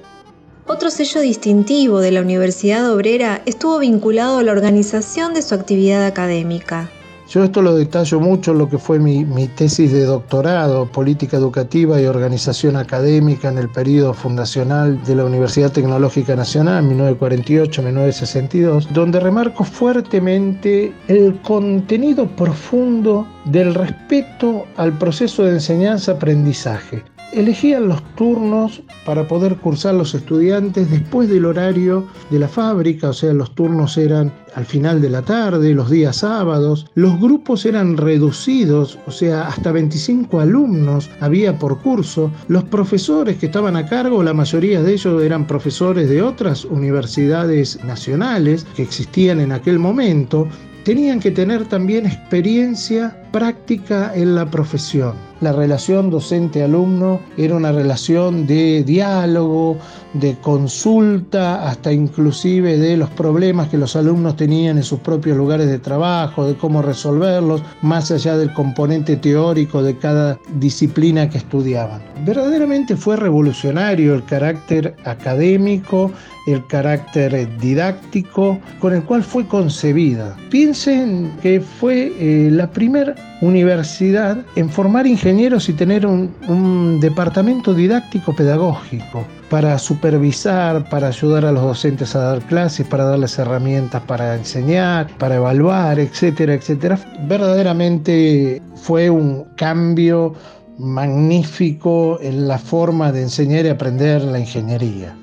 Otro 0.67 0.91
sello 0.91 1.21
distintivo 1.21 2.01
de 2.01 2.13
la 2.13 2.21
Universidad 2.21 2.93
Obrera 2.93 3.43
estuvo 3.47 3.79
vinculado 3.79 4.39
a 4.39 4.43
la 4.43 4.53
organización 4.53 5.35
de 5.35 5.43
su 5.43 5.55
actividad 5.55 6.07
académica. 6.07 6.91
Yo 7.33 7.43
esto 7.43 7.63
lo 7.63 7.75
detallo 7.75 8.21
mucho 8.21 8.53
en 8.53 8.59
lo 8.59 8.69
que 8.69 8.77
fue 8.77 8.99
mi, 8.99 9.25
tesis 9.57 9.91
de 9.91 10.05
doctorado, 10.05 10.85
Política 10.85 11.39
Educativa 11.39 11.99
y 11.99 12.05
Organización 12.05 12.77
Académica 12.77 13.49
en 13.49 13.57
el 13.57 13.71
periodo 13.71 14.13
fundacional 14.13 15.03
de 15.05 15.17
la 15.17 15.25
Universidad 15.25 15.73
Tecnológica 15.73 16.37
Nacional, 16.37 16.85
1948-1962, 16.85 18.89
donde 18.89 19.19
remarco 19.19 19.65
fuertemente 19.65 20.93
el 21.09 21.41
contenido 21.41 22.27
profundo 22.37 23.27
del 23.47 23.73
respeto 23.73 24.67
al 24.77 24.99
proceso 24.99 25.45
de 25.45 25.53
enseñanza-aprendizaje 25.53 27.03
elegían 27.33 27.89
los 27.89 28.03
turnos 28.15 28.83
para 29.05 29.27
poder 29.27 29.57
cursar 29.57 29.95
los 29.95 30.15
estudiantes 30.15 30.91
después 30.91 31.29
del 31.29 31.47
horario 31.47 32.07
de 32.31 32.39
la 32.39 32.49
fábrica, 32.49 33.11
o 33.11 33.13
sea, 33.13 33.33
los 33.33 33.55
turnos 33.55 33.97
eran 33.97 34.33
al 34.55 34.67
final 34.67 35.01
de 35.01 35.11
la 35.11 35.23
tarde, 35.23 35.75
los 35.75 35.91
días 35.91 36.17
sábados, 36.17 36.87
los 36.95 37.19
grupos 37.19 37.65
eran 37.65 37.97
reducidos, 37.97 38.99
o 39.07 39.11
sea, 39.11 39.49
hasta 39.49 39.73
25 39.73 40.41
alumnos 40.41 41.11
había 41.21 41.59
por 41.59 41.81
curso, 41.81 42.31
los 42.49 42.65
profesores 42.65 43.39
que 43.39 43.47
estaban 43.47 43.77
a 43.77 43.87
cargo, 43.87 44.23
la 44.23 44.35
mayoría 44.35 44.83
de 44.83 44.93
ellos 44.93 45.23
eran 45.23 45.47
profesores 45.47 46.09
de 46.09 46.23
otras 46.23 46.65
universidades 46.65 47.83
nacionales 47.85 48.67
que 48.77 48.83
existían 48.83 49.41
en 49.41 49.53
aquel 49.53 49.79
momento, 49.79 50.47
tenían 50.85 51.21
que 51.21 51.31
tener 51.31 51.65
también 51.67 52.07
experiencia 52.07 53.17
práctica 53.33 54.13
en 54.15 54.35
la 54.35 54.51
profesión. 54.51 55.32
La 55.43 55.51
relación 55.51 56.09
docente-alumno 56.09 57.19
era 57.37 57.57
una 57.57 57.73
relación 57.73 58.47
de 58.47 58.85
diálogo, 58.85 59.77
de 60.13 60.37
consulta, 60.41 61.69
hasta 61.69 61.93
inclusive 61.93 62.79
de 62.79 62.97
los 62.97 63.11
problemas 63.11 63.69
que 63.69 63.77
los 63.77 63.97
alumnos 63.97 64.37
tenían 64.37 64.77
en 64.77 64.85
sus 64.85 65.01
propios 65.01 65.37
lugares 65.37 65.67
de 65.67 65.81
trabajo, 65.81 66.47
de 66.47 66.55
cómo 66.55 66.81
resolverlos, 66.81 67.61
más 67.83 68.13
allá 68.13 68.37
del 68.37 68.53
componente 68.53 69.17
teórico 69.17 69.83
de 69.83 69.97
cada 69.99 70.39
disciplina 70.61 71.29
que 71.29 71.39
estudiaban. 71.39 72.01
Verdaderamente 72.25 72.95
fue 72.95 73.17
revolucionario 73.17 74.15
el 74.15 74.25
carácter 74.25 74.95
académico, 75.05 76.13
el 76.47 76.65
carácter 76.67 77.49
didáctico 77.59 78.61
con 78.79 78.95
el 78.95 79.03
cual 79.03 79.25
fue 79.25 79.47
concebida. 79.47 80.37
Piensen 80.51 81.33
que 81.43 81.61
fue 81.61 82.13
eh, 82.19 82.49
la 82.51 82.71
primera 82.71 83.15
universidad 83.41 84.45
en 84.55 84.71
formar 84.71 85.07
ingenieros 85.07 85.32
y 85.33 85.73
tener 85.73 86.07
un, 86.07 87.01
departamento 87.01 87.73
didáctico 87.73 88.35
pedagógico 88.35 89.25
para 89.49 89.79
supervisar, 89.79 90.89
para 90.91 91.09
ayudar 91.09 91.47
a 91.47 91.53
los 91.53 91.63
docentes 91.63 92.15
a 92.15 92.21
dar 92.21 92.43
clases, 92.43 92.87
para 92.87 93.05
darles 93.05 93.39
herramientas 93.39 94.03
para 94.03 94.37
enseñar, 94.37 95.09
para 95.19 95.37
evaluar, 95.37 95.99
etcétera, 95.99 96.55
etcétera. 96.55 96.99
Verdaderamente 97.27 98.61
fue 98.75 99.09
un 99.09 99.45
cambio 99.57 100.35
magnífico 100.79 102.19
en 102.21 102.47
la 102.47 102.59
forma 102.59 103.11
de 103.11 103.23
enseñar 103.23 103.65
y 103.65 103.71
aprender 103.71 104.23
la 104.23 104.39
ingeniería. 104.39 105.17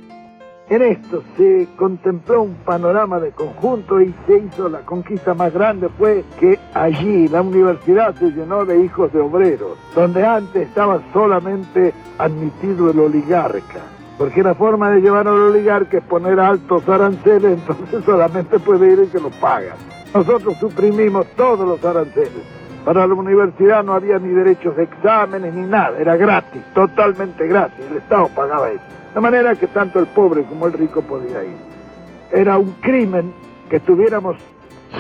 En 0.70 0.84
esto 0.84 1.24
se 1.36 1.68
contempló 1.78 2.44
un 2.44 2.54
panorama 2.64 3.20
de 3.20 3.32
conjunto 3.32 4.00
y 4.02 4.14
se 4.28 4.38
hizo 4.38 4.70
la 4.70 4.82
conquista 4.82 5.34
más 5.34 5.52
grande 5.52 5.90
fue 5.90 6.24
que 6.40 6.60
allí 6.76 7.28
la 7.28 7.42
universidad 7.42 8.14
se 8.14 8.30
llenó 8.30 8.66
de 8.66 8.84
hijos 8.84 9.12
de 9.12 9.20
obreros, 9.20 9.80
donde 9.96 10.24
antes 10.24 10.68
estaba 10.68 11.02
solamente 11.12 11.92
admitido 12.20 12.92
el 12.92 13.00
oligarca. 13.00 13.82
Porque 14.20 14.44
la 14.44 14.54
forma 14.54 14.92
de 14.92 15.02
llevar 15.02 15.28
al 15.28 15.40
oligarca 15.40 15.98
es 15.98 16.04
poner 16.04 16.40
altos 16.40 16.88
aranceles, 16.88 17.58
entonces 17.68 18.06
solamente 18.06 18.60
puede 18.60 18.94
ir 18.94 19.00
el 19.00 19.10
que 19.10 19.20
los 19.20 19.34
paga. 19.38 19.74
Nosotros 20.14 20.56
suprimimos 20.58 21.26
todos 21.36 21.68
los 21.68 21.84
aranceles 21.84 22.44
Para 22.86 23.08
la 23.08 23.14
universidad 23.16 23.84
no 23.84 23.94
había 23.94 24.20
ni 24.20 24.30
derechos 24.30 24.76
de 24.76 24.84
exámenes 24.84 25.52
ni 25.52 25.66
nada, 25.66 25.98
era 25.98 26.16
gratis, 26.16 26.62
totalmente 26.76 27.48
gratis, 27.48 27.86
el 27.90 27.98
Estado 27.98 28.30
pagaba 28.36 28.70
eso. 28.70 28.99
De 29.14 29.20
manera 29.20 29.56
que 29.56 29.68
tanto 29.68 30.00
el 30.00 30.08
pobre 30.08 30.44
como 30.44 30.68
el 30.68 30.74
rico 30.74 31.02
podía 31.02 31.44
ir. 31.44 31.58
Era 32.32 32.58
un 32.58 32.72
crimen 32.82 33.34
que 33.70 33.78
estuviéramos 33.78 34.38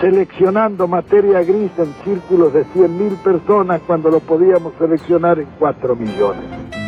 seleccionando 0.02 0.88
materia 0.88 1.41
gris 1.43 1.72
en 1.78 1.93
círculos 2.04 2.54
de 2.54 2.65
100.000 2.65 3.17
personas 3.17 3.82
cuando 3.86 4.10
lo 4.10 4.19
podíamos 4.19 4.74
seleccionar 4.80 5.39
en 5.39 5.48
4 5.60 5.95
millones. 5.95 6.78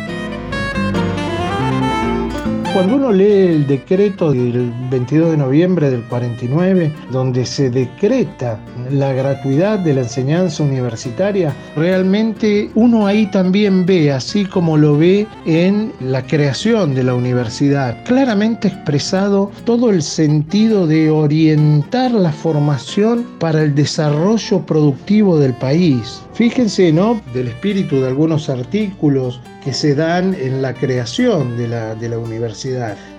Cuando 2.72 2.96
uno 2.96 3.12
lee 3.12 3.54
el 3.54 3.66
decreto 3.66 4.32
del 4.32 4.72
22 4.90 5.32
de 5.32 5.36
noviembre 5.36 5.90
del 5.90 6.02
49, 6.04 6.90
donde 7.10 7.44
se 7.44 7.68
decreta 7.68 8.58
la 8.90 9.12
gratuidad 9.12 9.78
de 9.80 9.92
la 9.92 10.00
enseñanza 10.00 10.62
universitaria, 10.62 11.54
realmente 11.76 12.70
uno 12.74 13.06
ahí 13.06 13.26
también 13.26 13.84
ve, 13.84 14.10
así 14.10 14.46
como 14.46 14.78
lo 14.78 14.96
ve 14.96 15.26
en 15.44 15.92
la 16.00 16.26
creación 16.26 16.94
de 16.94 17.02
la 17.02 17.14
universidad, 17.14 18.02
claramente 18.04 18.68
expresado 18.68 19.50
todo 19.64 19.90
el 19.90 20.02
sentido 20.02 20.86
de 20.86 21.10
orientar 21.10 22.12
la 22.12 22.32
formación 22.32 23.26
para 23.38 23.64
el 23.64 23.74
desarrollo 23.74 24.64
productivo 24.64 25.38
del 25.38 25.52
país. 25.52 26.22
Fíjense, 26.32 26.90
¿no? 26.90 27.20
Del 27.34 27.48
espíritu 27.48 28.00
de 28.00 28.08
algunos 28.08 28.48
artículos 28.48 29.40
que 29.62 29.74
se 29.74 29.94
dan 29.94 30.34
en 30.34 30.62
la 30.62 30.74
creación 30.74 31.56
de 31.56 31.68
la, 31.68 31.94
de 31.94 32.08
la 32.08 32.18
universidad. 32.18 32.61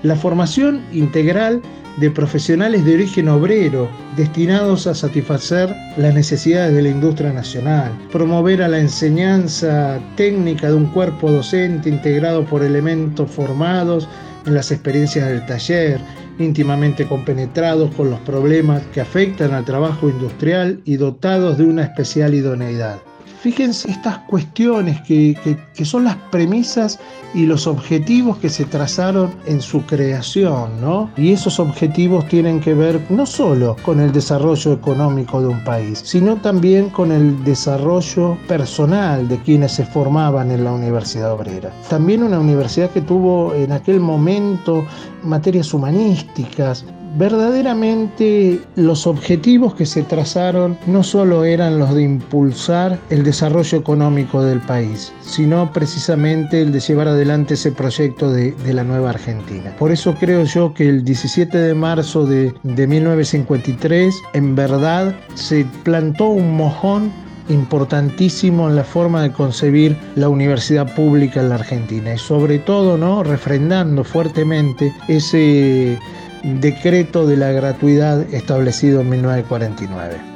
La 0.04 0.16
formación 0.16 0.82
integral 0.92 1.62
de 1.98 2.10
profesionales 2.10 2.86
de 2.86 2.96
origen 2.96 3.28
obrero 3.28 3.88
destinados 4.16 4.88
a 4.88 4.96
satisfacer 4.96 5.76
las 5.98 6.14
necesidades 6.14 6.74
de 6.74 6.82
la 6.82 6.90
industria 6.90 7.32
nacional, 7.32 7.92
promover 8.12 8.64
a 8.64 8.68
la 8.68 8.80
enseñanza 8.80 10.00
técnica 10.16 10.70
de 10.70 10.76
un 10.76 10.88
cuerpo 10.88 11.32
docente 11.32 11.90
integrado 11.90 12.46
por 12.46 12.64
elementos 12.64 13.30
formados 13.30 14.08
en 14.46 14.56
las 14.56 14.72
experiencias 14.72 15.28
del 15.28 15.46
taller, 15.46 16.00
íntimamente 16.40 17.08
compenetrados 17.08 17.94
con 17.96 18.10
los 18.10 18.20
problemas 18.22 18.82
que 18.94 19.02
afectan 19.02 19.54
al 19.54 19.66
trabajo 19.66 20.10
industrial 20.10 20.82
y 20.86 20.98
dotados 20.98 21.58
de 21.58 21.66
una 21.66 21.84
especial 21.84 22.34
idoneidad. 22.34 22.98
Fíjense 23.44 23.92
estas 23.92 24.20
cuestiones 24.20 25.02
que, 25.02 25.36
son 25.84 26.06
las 26.06 26.16
premisas 26.32 26.98
y 27.34 27.46
los 27.46 27.68
objetivos 27.68 28.38
que 28.38 28.48
se 28.48 28.64
trazaron 28.64 29.34
en 29.46 29.60
su 29.60 29.82
creación, 29.86 30.80
¿no? 30.80 31.10
Y 31.18 31.34
esos 31.34 31.60
objetivos 31.60 32.26
tienen 32.30 32.62
que 32.62 32.74
ver 32.74 33.02
no 33.10 33.26
solo 33.26 33.76
con 33.84 34.00
el 34.00 34.14
desarrollo 34.14 34.72
económico 34.72 35.42
de 35.42 35.48
un 35.48 35.62
país, 35.66 36.02
sino 36.06 36.38
también 36.38 36.90
con 36.90 37.12
el 37.12 37.44
desarrollo 37.44 38.38
personal 38.48 39.28
de 39.28 39.38
quienes 39.40 39.74
se 39.74 39.86
formaban 39.86 40.50
en 40.50 40.64
la 40.64 40.72
Universidad 40.72 41.34
Obrera. 41.34 41.70
También 41.90 42.24
una 42.24 42.40
universidad 42.40 42.92
que 42.92 43.02
tuvo 43.02 43.54
en 43.56 43.74
aquel 43.74 44.00
momento 44.00 44.86
materias 45.22 45.74
humanísticas, 45.74 46.86
verdaderamente 47.16 48.60
los 48.76 49.06
objetivos 49.08 49.76
que 49.76 49.86
se 49.86 50.04
trazaron 50.04 50.78
no 50.88 51.04
solo 51.04 51.46
eran 51.46 51.80
los 51.80 51.94
de 51.94 52.04
impulsar 52.04 53.00
el 53.10 53.24
desarrollo 53.24 53.78
económico 53.78 54.42
del 54.44 54.60
país, 54.60 55.14
sino 55.22 55.72
precisamente 55.72 56.62
el 56.62 56.72
de 56.72 56.80
llevar 56.80 57.08
adelante 57.08 57.54
ese 57.54 57.72
proyecto 57.72 58.32
de, 58.32 58.54
la 58.74 58.84
nueva 58.84 59.12
Argentina. 59.12 59.76
Por 59.78 59.92
eso 59.92 60.16
creo 60.20 60.46
yo 60.46 60.74
que 60.74 60.90
el 60.90 61.04
17 61.04 61.56
de 61.56 61.74
marzo 61.76 62.26
de, 62.26 62.54
de 62.64 62.88
1953 62.88 64.16
en 64.34 64.56
verdad 64.56 65.16
se 65.36 65.66
plantó 65.84 66.30
un 66.30 66.58
mojón 66.58 67.12
importantísimo 67.50 68.70
en 68.70 68.76
la 68.76 68.84
forma 68.84 69.22
de 69.22 69.32
concebir 69.32 69.98
la 70.16 70.30
universidad 70.30 70.94
pública 70.96 71.42
en 71.42 71.50
la 71.50 71.56
Argentina 71.56 72.14
y 72.14 72.18
sobre 72.18 72.60
todo 72.60 72.98
no 72.98 73.22
refrendando 73.24 74.04
fuertemente 74.04 74.94
ese 75.08 76.00
decreto 76.44 77.26
de 77.26 77.38
la 77.38 77.52
gratuidad 77.52 78.22
establecido 78.34 79.02
en 79.02 79.10
1949. 79.10 80.34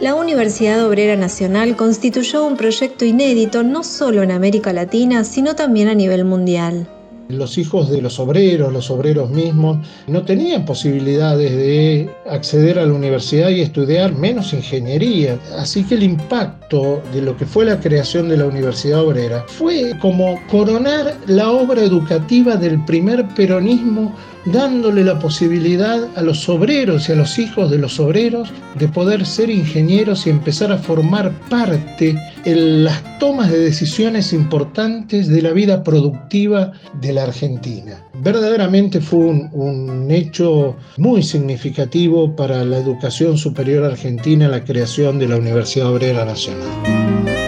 La 0.00 0.14
Universidad 0.14 0.86
Obrera 0.86 1.16
Nacional 1.16 1.74
constituyó 1.74 2.44
un 2.44 2.58
proyecto 2.58 3.06
inédito 3.06 3.62
no 3.62 3.82
solo 3.82 4.22
en 4.22 4.30
América 4.30 4.74
Latina, 4.74 5.24
sino 5.24 5.54
también 5.54 5.88
a 5.88 5.94
nivel 5.94 6.26
mundial. 6.26 6.86
Los 7.28 7.58
hijos 7.58 7.90
de 7.90 8.02
los 8.02 8.20
obreros, 8.20 8.72
los 8.72 8.90
obreros 8.90 9.30
mismos, 9.30 9.78
no 10.06 10.22
tenían 10.22 10.64
posibilidades 10.64 11.50
de 11.50 12.10
acceder 12.30 12.78
a 12.78 12.86
la 12.86 12.92
universidad 12.92 13.48
y 13.48 13.62
estudiar 13.62 14.14
menos 14.14 14.52
ingeniería. 14.52 15.40
Así 15.58 15.82
que 15.82 15.96
el 15.96 16.04
impacto 16.04 17.02
de 17.12 17.22
lo 17.22 17.36
que 17.36 17.46
fue 17.46 17.64
la 17.64 17.80
creación 17.80 18.28
de 18.28 18.36
la 18.36 18.44
Universidad 18.44 19.02
Obrera 19.02 19.44
fue 19.48 19.98
como 20.00 20.38
coronar 20.48 21.16
la 21.26 21.50
obra 21.50 21.82
educativa 21.82 22.54
del 22.56 22.84
primer 22.84 23.26
peronismo 23.28 24.14
dándole 24.46 25.04
la 25.04 25.18
posibilidad 25.18 26.08
a 26.16 26.22
los 26.22 26.48
obreros 26.48 27.08
y 27.08 27.12
a 27.12 27.16
los 27.16 27.38
hijos 27.38 27.70
de 27.70 27.78
los 27.78 28.00
obreros 28.00 28.52
de 28.78 28.88
poder 28.88 29.26
ser 29.26 29.50
ingenieros 29.50 30.26
y 30.26 30.30
empezar 30.30 30.72
a 30.72 30.78
formar 30.78 31.32
parte 31.50 32.16
en 32.44 32.84
las 32.84 33.18
tomas 33.18 33.50
de 33.50 33.58
decisiones 33.58 34.32
importantes 34.32 35.28
de 35.28 35.42
la 35.42 35.52
vida 35.52 35.82
productiva 35.82 36.72
de 37.00 37.12
la 37.12 37.24
Argentina. 37.24 38.00
Verdaderamente 38.22 39.00
fue 39.00 39.20
un, 39.20 39.50
un 39.52 40.10
hecho 40.10 40.76
muy 40.96 41.22
significativo 41.22 42.34
para 42.34 42.64
la 42.64 42.78
educación 42.78 43.36
superior 43.36 43.84
argentina 43.84 44.48
la 44.48 44.64
creación 44.64 45.18
de 45.18 45.28
la 45.28 45.36
Universidad 45.36 45.92
Obrera 45.92 46.24
Nacional. 46.24 47.45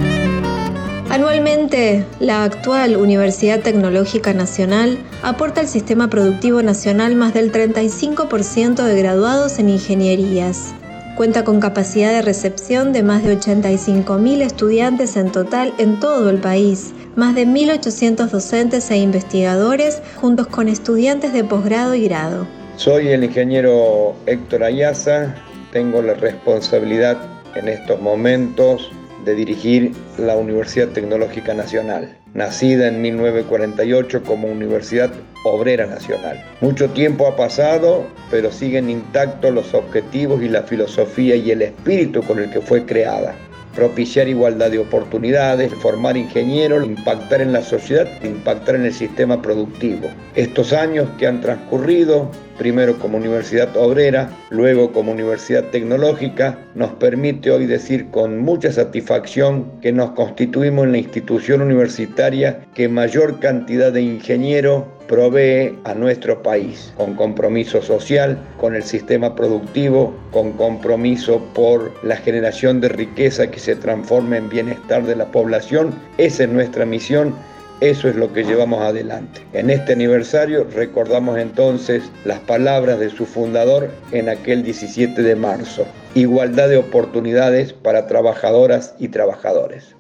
Anualmente, 1.19 2.05
la 2.21 2.45
actual 2.45 2.97
Universidad 2.97 3.59
Tecnológica 3.59 4.33
Nacional 4.35 4.99
aporta 5.25 5.61
al 5.61 5.67
sistema 5.67 6.09
productivo 6.09 6.63
nacional 6.63 7.17
más 7.17 7.35
del 7.35 7.51
35% 7.51 8.85
de 8.85 9.03
graduados 9.03 9.59
en 9.59 9.69
ingenierías. 9.69 10.73
Cuenta 11.17 11.43
con 11.43 11.59
capacidad 11.59 12.13
de 12.13 12.23
recepción 12.23 12.93
de 12.93 13.03
más 13.03 13.25
de 13.25 13.37
85.000 13.37 14.43
estudiantes 14.43 15.17
en 15.17 15.33
total 15.33 15.75
en 15.79 15.99
todo 15.99 16.31
el 16.31 16.39
país, 16.39 16.95
más 17.17 17.35
de 17.35 17.49
1.800 17.49 18.29
docentes 18.29 18.89
e 18.93 18.99
investigadores 18.99 20.01
juntos 20.21 20.47
con 20.47 20.69
estudiantes 20.69 21.33
de 21.33 21.43
posgrado 21.43 21.97
y 21.97 22.05
grado. 22.05 22.47
Soy 22.77 23.09
el 23.09 23.25
ingeniero 23.25 24.15
Héctor 24.27 24.63
Ayaza, 24.63 25.35
tengo 25.73 26.01
la 26.01 26.15
responsabilidad 26.15 27.19
en 27.57 27.67
estos 27.67 28.01
momentos 28.01 28.93
de 29.25 29.35
dirigir 29.35 29.93
la 30.19 30.37
Universidad 30.37 30.89
Tecnológica 30.89 31.55
Nacional, 31.55 32.17
nacida 32.35 32.89
en 32.89 33.03
1948 33.03 34.23
como 34.23 34.49
Universidad 34.49 35.11
Obrera 35.45 35.87
Nacional. 35.87 36.45
Mucho 36.61 36.91
tiempo 36.91 37.27
ha 37.27 37.37
pasado, 37.37 38.07
pero 38.31 38.53
siguen 38.53 38.91
intactos 38.91 39.53
los 39.53 39.75
objetivos 39.75 40.43
y 40.43 40.49
la 40.49 40.63
filosofía 40.63 41.37
y 41.37 41.51
el 41.51 41.63
espíritu 41.63 42.23
con 42.23 42.39
el 42.39 42.51
que 42.51 42.61
fue 42.61 42.85
creada 42.85 43.35
propiciar 43.79 44.27
igualdad 44.27 44.73
de 44.73 44.81
oportunidades, 44.81 45.73
formar 45.75 46.17
ingenieros, 46.17 46.85
impactar 46.85 47.41
en 47.41 47.53
la 47.53 47.63
sociedad, 47.63 48.09
impactar 48.25 48.75
en 48.75 48.87
el 48.87 48.93
sistema 48.93 49.41
productivo. 49.41 50.09
Estos 50.35 50.73
años 50.73 51.09
que 51.17 51.29
han 51.29 51.41
transcurrido, 51.41 52.29
primero 52.59 52.99
como 52.99 53.17
universidad 53.17 53.77
obrera, 53.77 54.31
luego 54.51 54.93
como 54.93 55.13
universidad 55.13 55.65
tecnológica, 55.65 56.59
nos 56.75 56.93
permite 56.93 57.51
hoy 57.51 57.67
decir 57.67 58.11
con 58.11 58.39
mucha 58.39 58.73
satisfacción 58.73 59.81
que 59.81 59.93
nos 59.93 60.11
constituimos 60.11 60.85
en 60.85 60.93
la 60.93 60.99
institución 60.99 61.63
universitaria 61.63 62.61
que 62.75 62.89
mayor 62.89 63.41
cantidad 63.41 63.93
de 63.93 64.03
ingenieros 64.03 64.85
provee 65.09 65.79
a 65.85 65.95
nuestro 65.95 66.43
país, 66.43 66.93
con 66.97 67.15
compromiso 67.15 67.83
social, 67.83 68.39
con 68.61 68.77
el 68.77 68.83
sistema 68.83 69.35
productivo, 69.35 70.15
con 70.31 70.53
compromiso 70.53 71.43
por 71.55 71.93
la 72.05 72.17
generación 72.17 72.81
de 72.81 72.91
riqueza 72.91 73.51
que 73.51 73.59
se 73.59 73.75
transforme 73.75 74.37
en 74.37 74.49
bienestar 74.51 75.05
de 75.05 75.17
la 75.17 75.31
población. 75.33 75.95
Esa 76.19 76.45
es 76.45 76.51
nuestra 76.51 76.85
misión. 76.85 77.35
Eso 77.81 78.09
es 78.09 78.17
lo 78.17 78.33
que 78.33 78.43
llevamos 78.43 78.83
adelante. 78.83 79.41
En 79.53 79.71
este 79.71 79.93
aniversario 79.93 80.67
recordamos 80.75 81.39
entonces 81.39 82.11
las 82.25 82.41
palabras 82.41 82.99
de 82.99 83.09
su 83.11 83.25
fundador 83.25 83.91
en 84.11 84.29
aquel 84.29 84.65
17 84.65 85.23
de 85.23 85.37
marzo. 85.37 85.87
Igualdad 86.15 86.69
de 86.69 86.79
oportunidades 86.79 87.73
para 87.73 88.09
trabajadoras 88.09 88.97
y 88.99 89.09
trabajadores. 89.09 89.95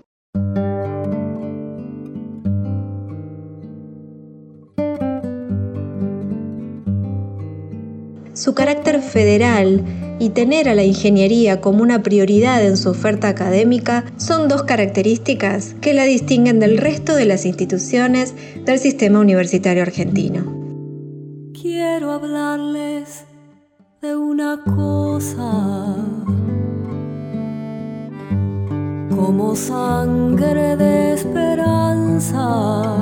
su 8.38 8.54
carácter 8.54 9.00
federal 9.00 9.84
y 10.18 10.30
tener 10.30 10.68
a 10.68 10.74
la 10.74 10.84
ingeniería 10.84 11.60
como 11.60 11.82
una 11.82 12.02
prioridad 12.02 12.64
en 12.64 12.76
su 12.76 12.90
oferta 12.90 13.28
académica 13.28 14.04
son 14.16 14.48
dos 14.48 14.62
características 14.64 15.74
que 15.80 15.94
la 15.94 16.04
distinguen 16.04 16.60
del 16.60 16.78
resto 16.78 17.14
de 17.14 17.24
las 17.24 17.46
instituciones 17.46 18.34
del 18.64 18.78
sistema 18.78 19.20
universitario 19.20 19.82
argentino. 19.82 20.58
Quiero 21.60 22.12
hablarles 22.12 23.24
de 24.02 24.16
una 24.16 24.62
cosa 24.64 25.96
como 29.14 29.56
sangre 29.56 30.76
de 30.76 31.14
esperanza 31.14 32.94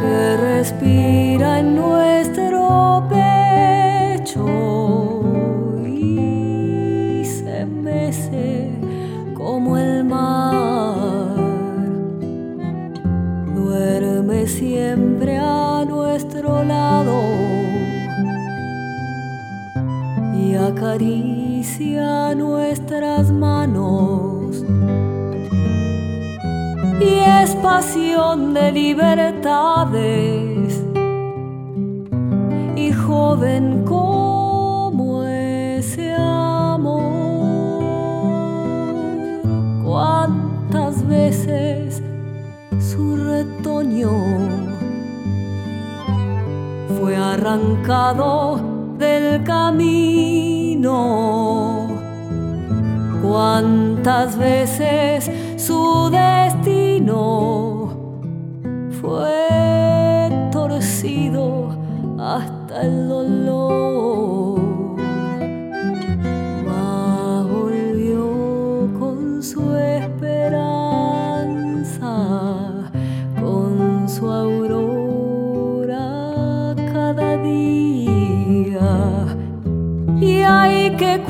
que 0.00 0.36
respira 0.36 1.09
acaricia 20.90 22.34
nuestras 22.34 23.30
manos 23.30 24.64
y 27.00 27.20
es 27.42 27.54
pasión 27.62 28.54
de 28.54 28.72
libertades 28.72 30.82
y 32.74 32.90
joven 32.92 33.84
como 33.84 35.22
ese 35.22 36.12
amor. 36.12 37.84
Cuántas 39.84 41.06
veces 41.06 42.02
su 42.80 43.16
retoño 43.16 44.10
fue 46.98 47.16
arrancado 47.16 48.69
del 49.00 49.42
camino. 49.42 50.92
Cuántas 53.22 54.36
veces 54.38 55.30
su 55.56 56.10
destino 56.10 57.88
fue 59.00 60.30
torcido 60.52 61.70
hasta 62.18 62.82
el 62.82 63.08
dolor. 63.08 64.39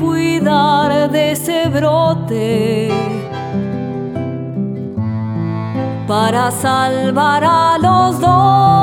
Cuidar 0.01 1.11
de 1.11 1.31
ese 1.33 1.69
brote 1.69 2.89
para 6.07 6.49
salvar 6.49 7.43
a 7.43 7.77
los 7.77 8.19
dos. 8.19 8.80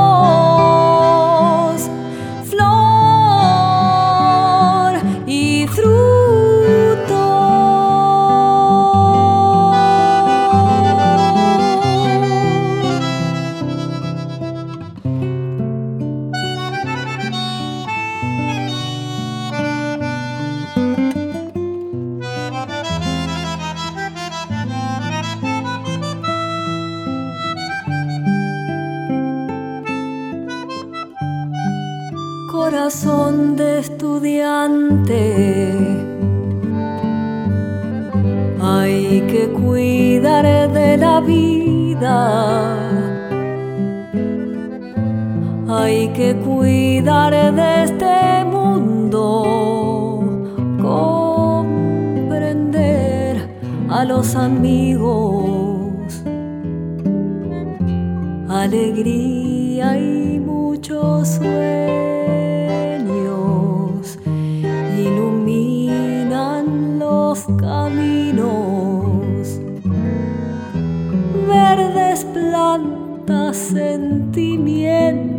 Alegría 58.62 59.96
y 59.96 60.40
muchos 60.40 61.28
sueños 61.28 61.48
iluminan 64.98 66.98
los 66.98 67.46
caminos. 67.60 69.60
Verdes 71.46 72.24
plantas, 72.34 73.56
sentimiento, 73.56 75.37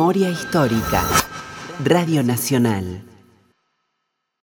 memoria 0.00 0.30
histórica. 0.30 1.02
Radio 1.84 2.22
Nacional. 2.22 3.09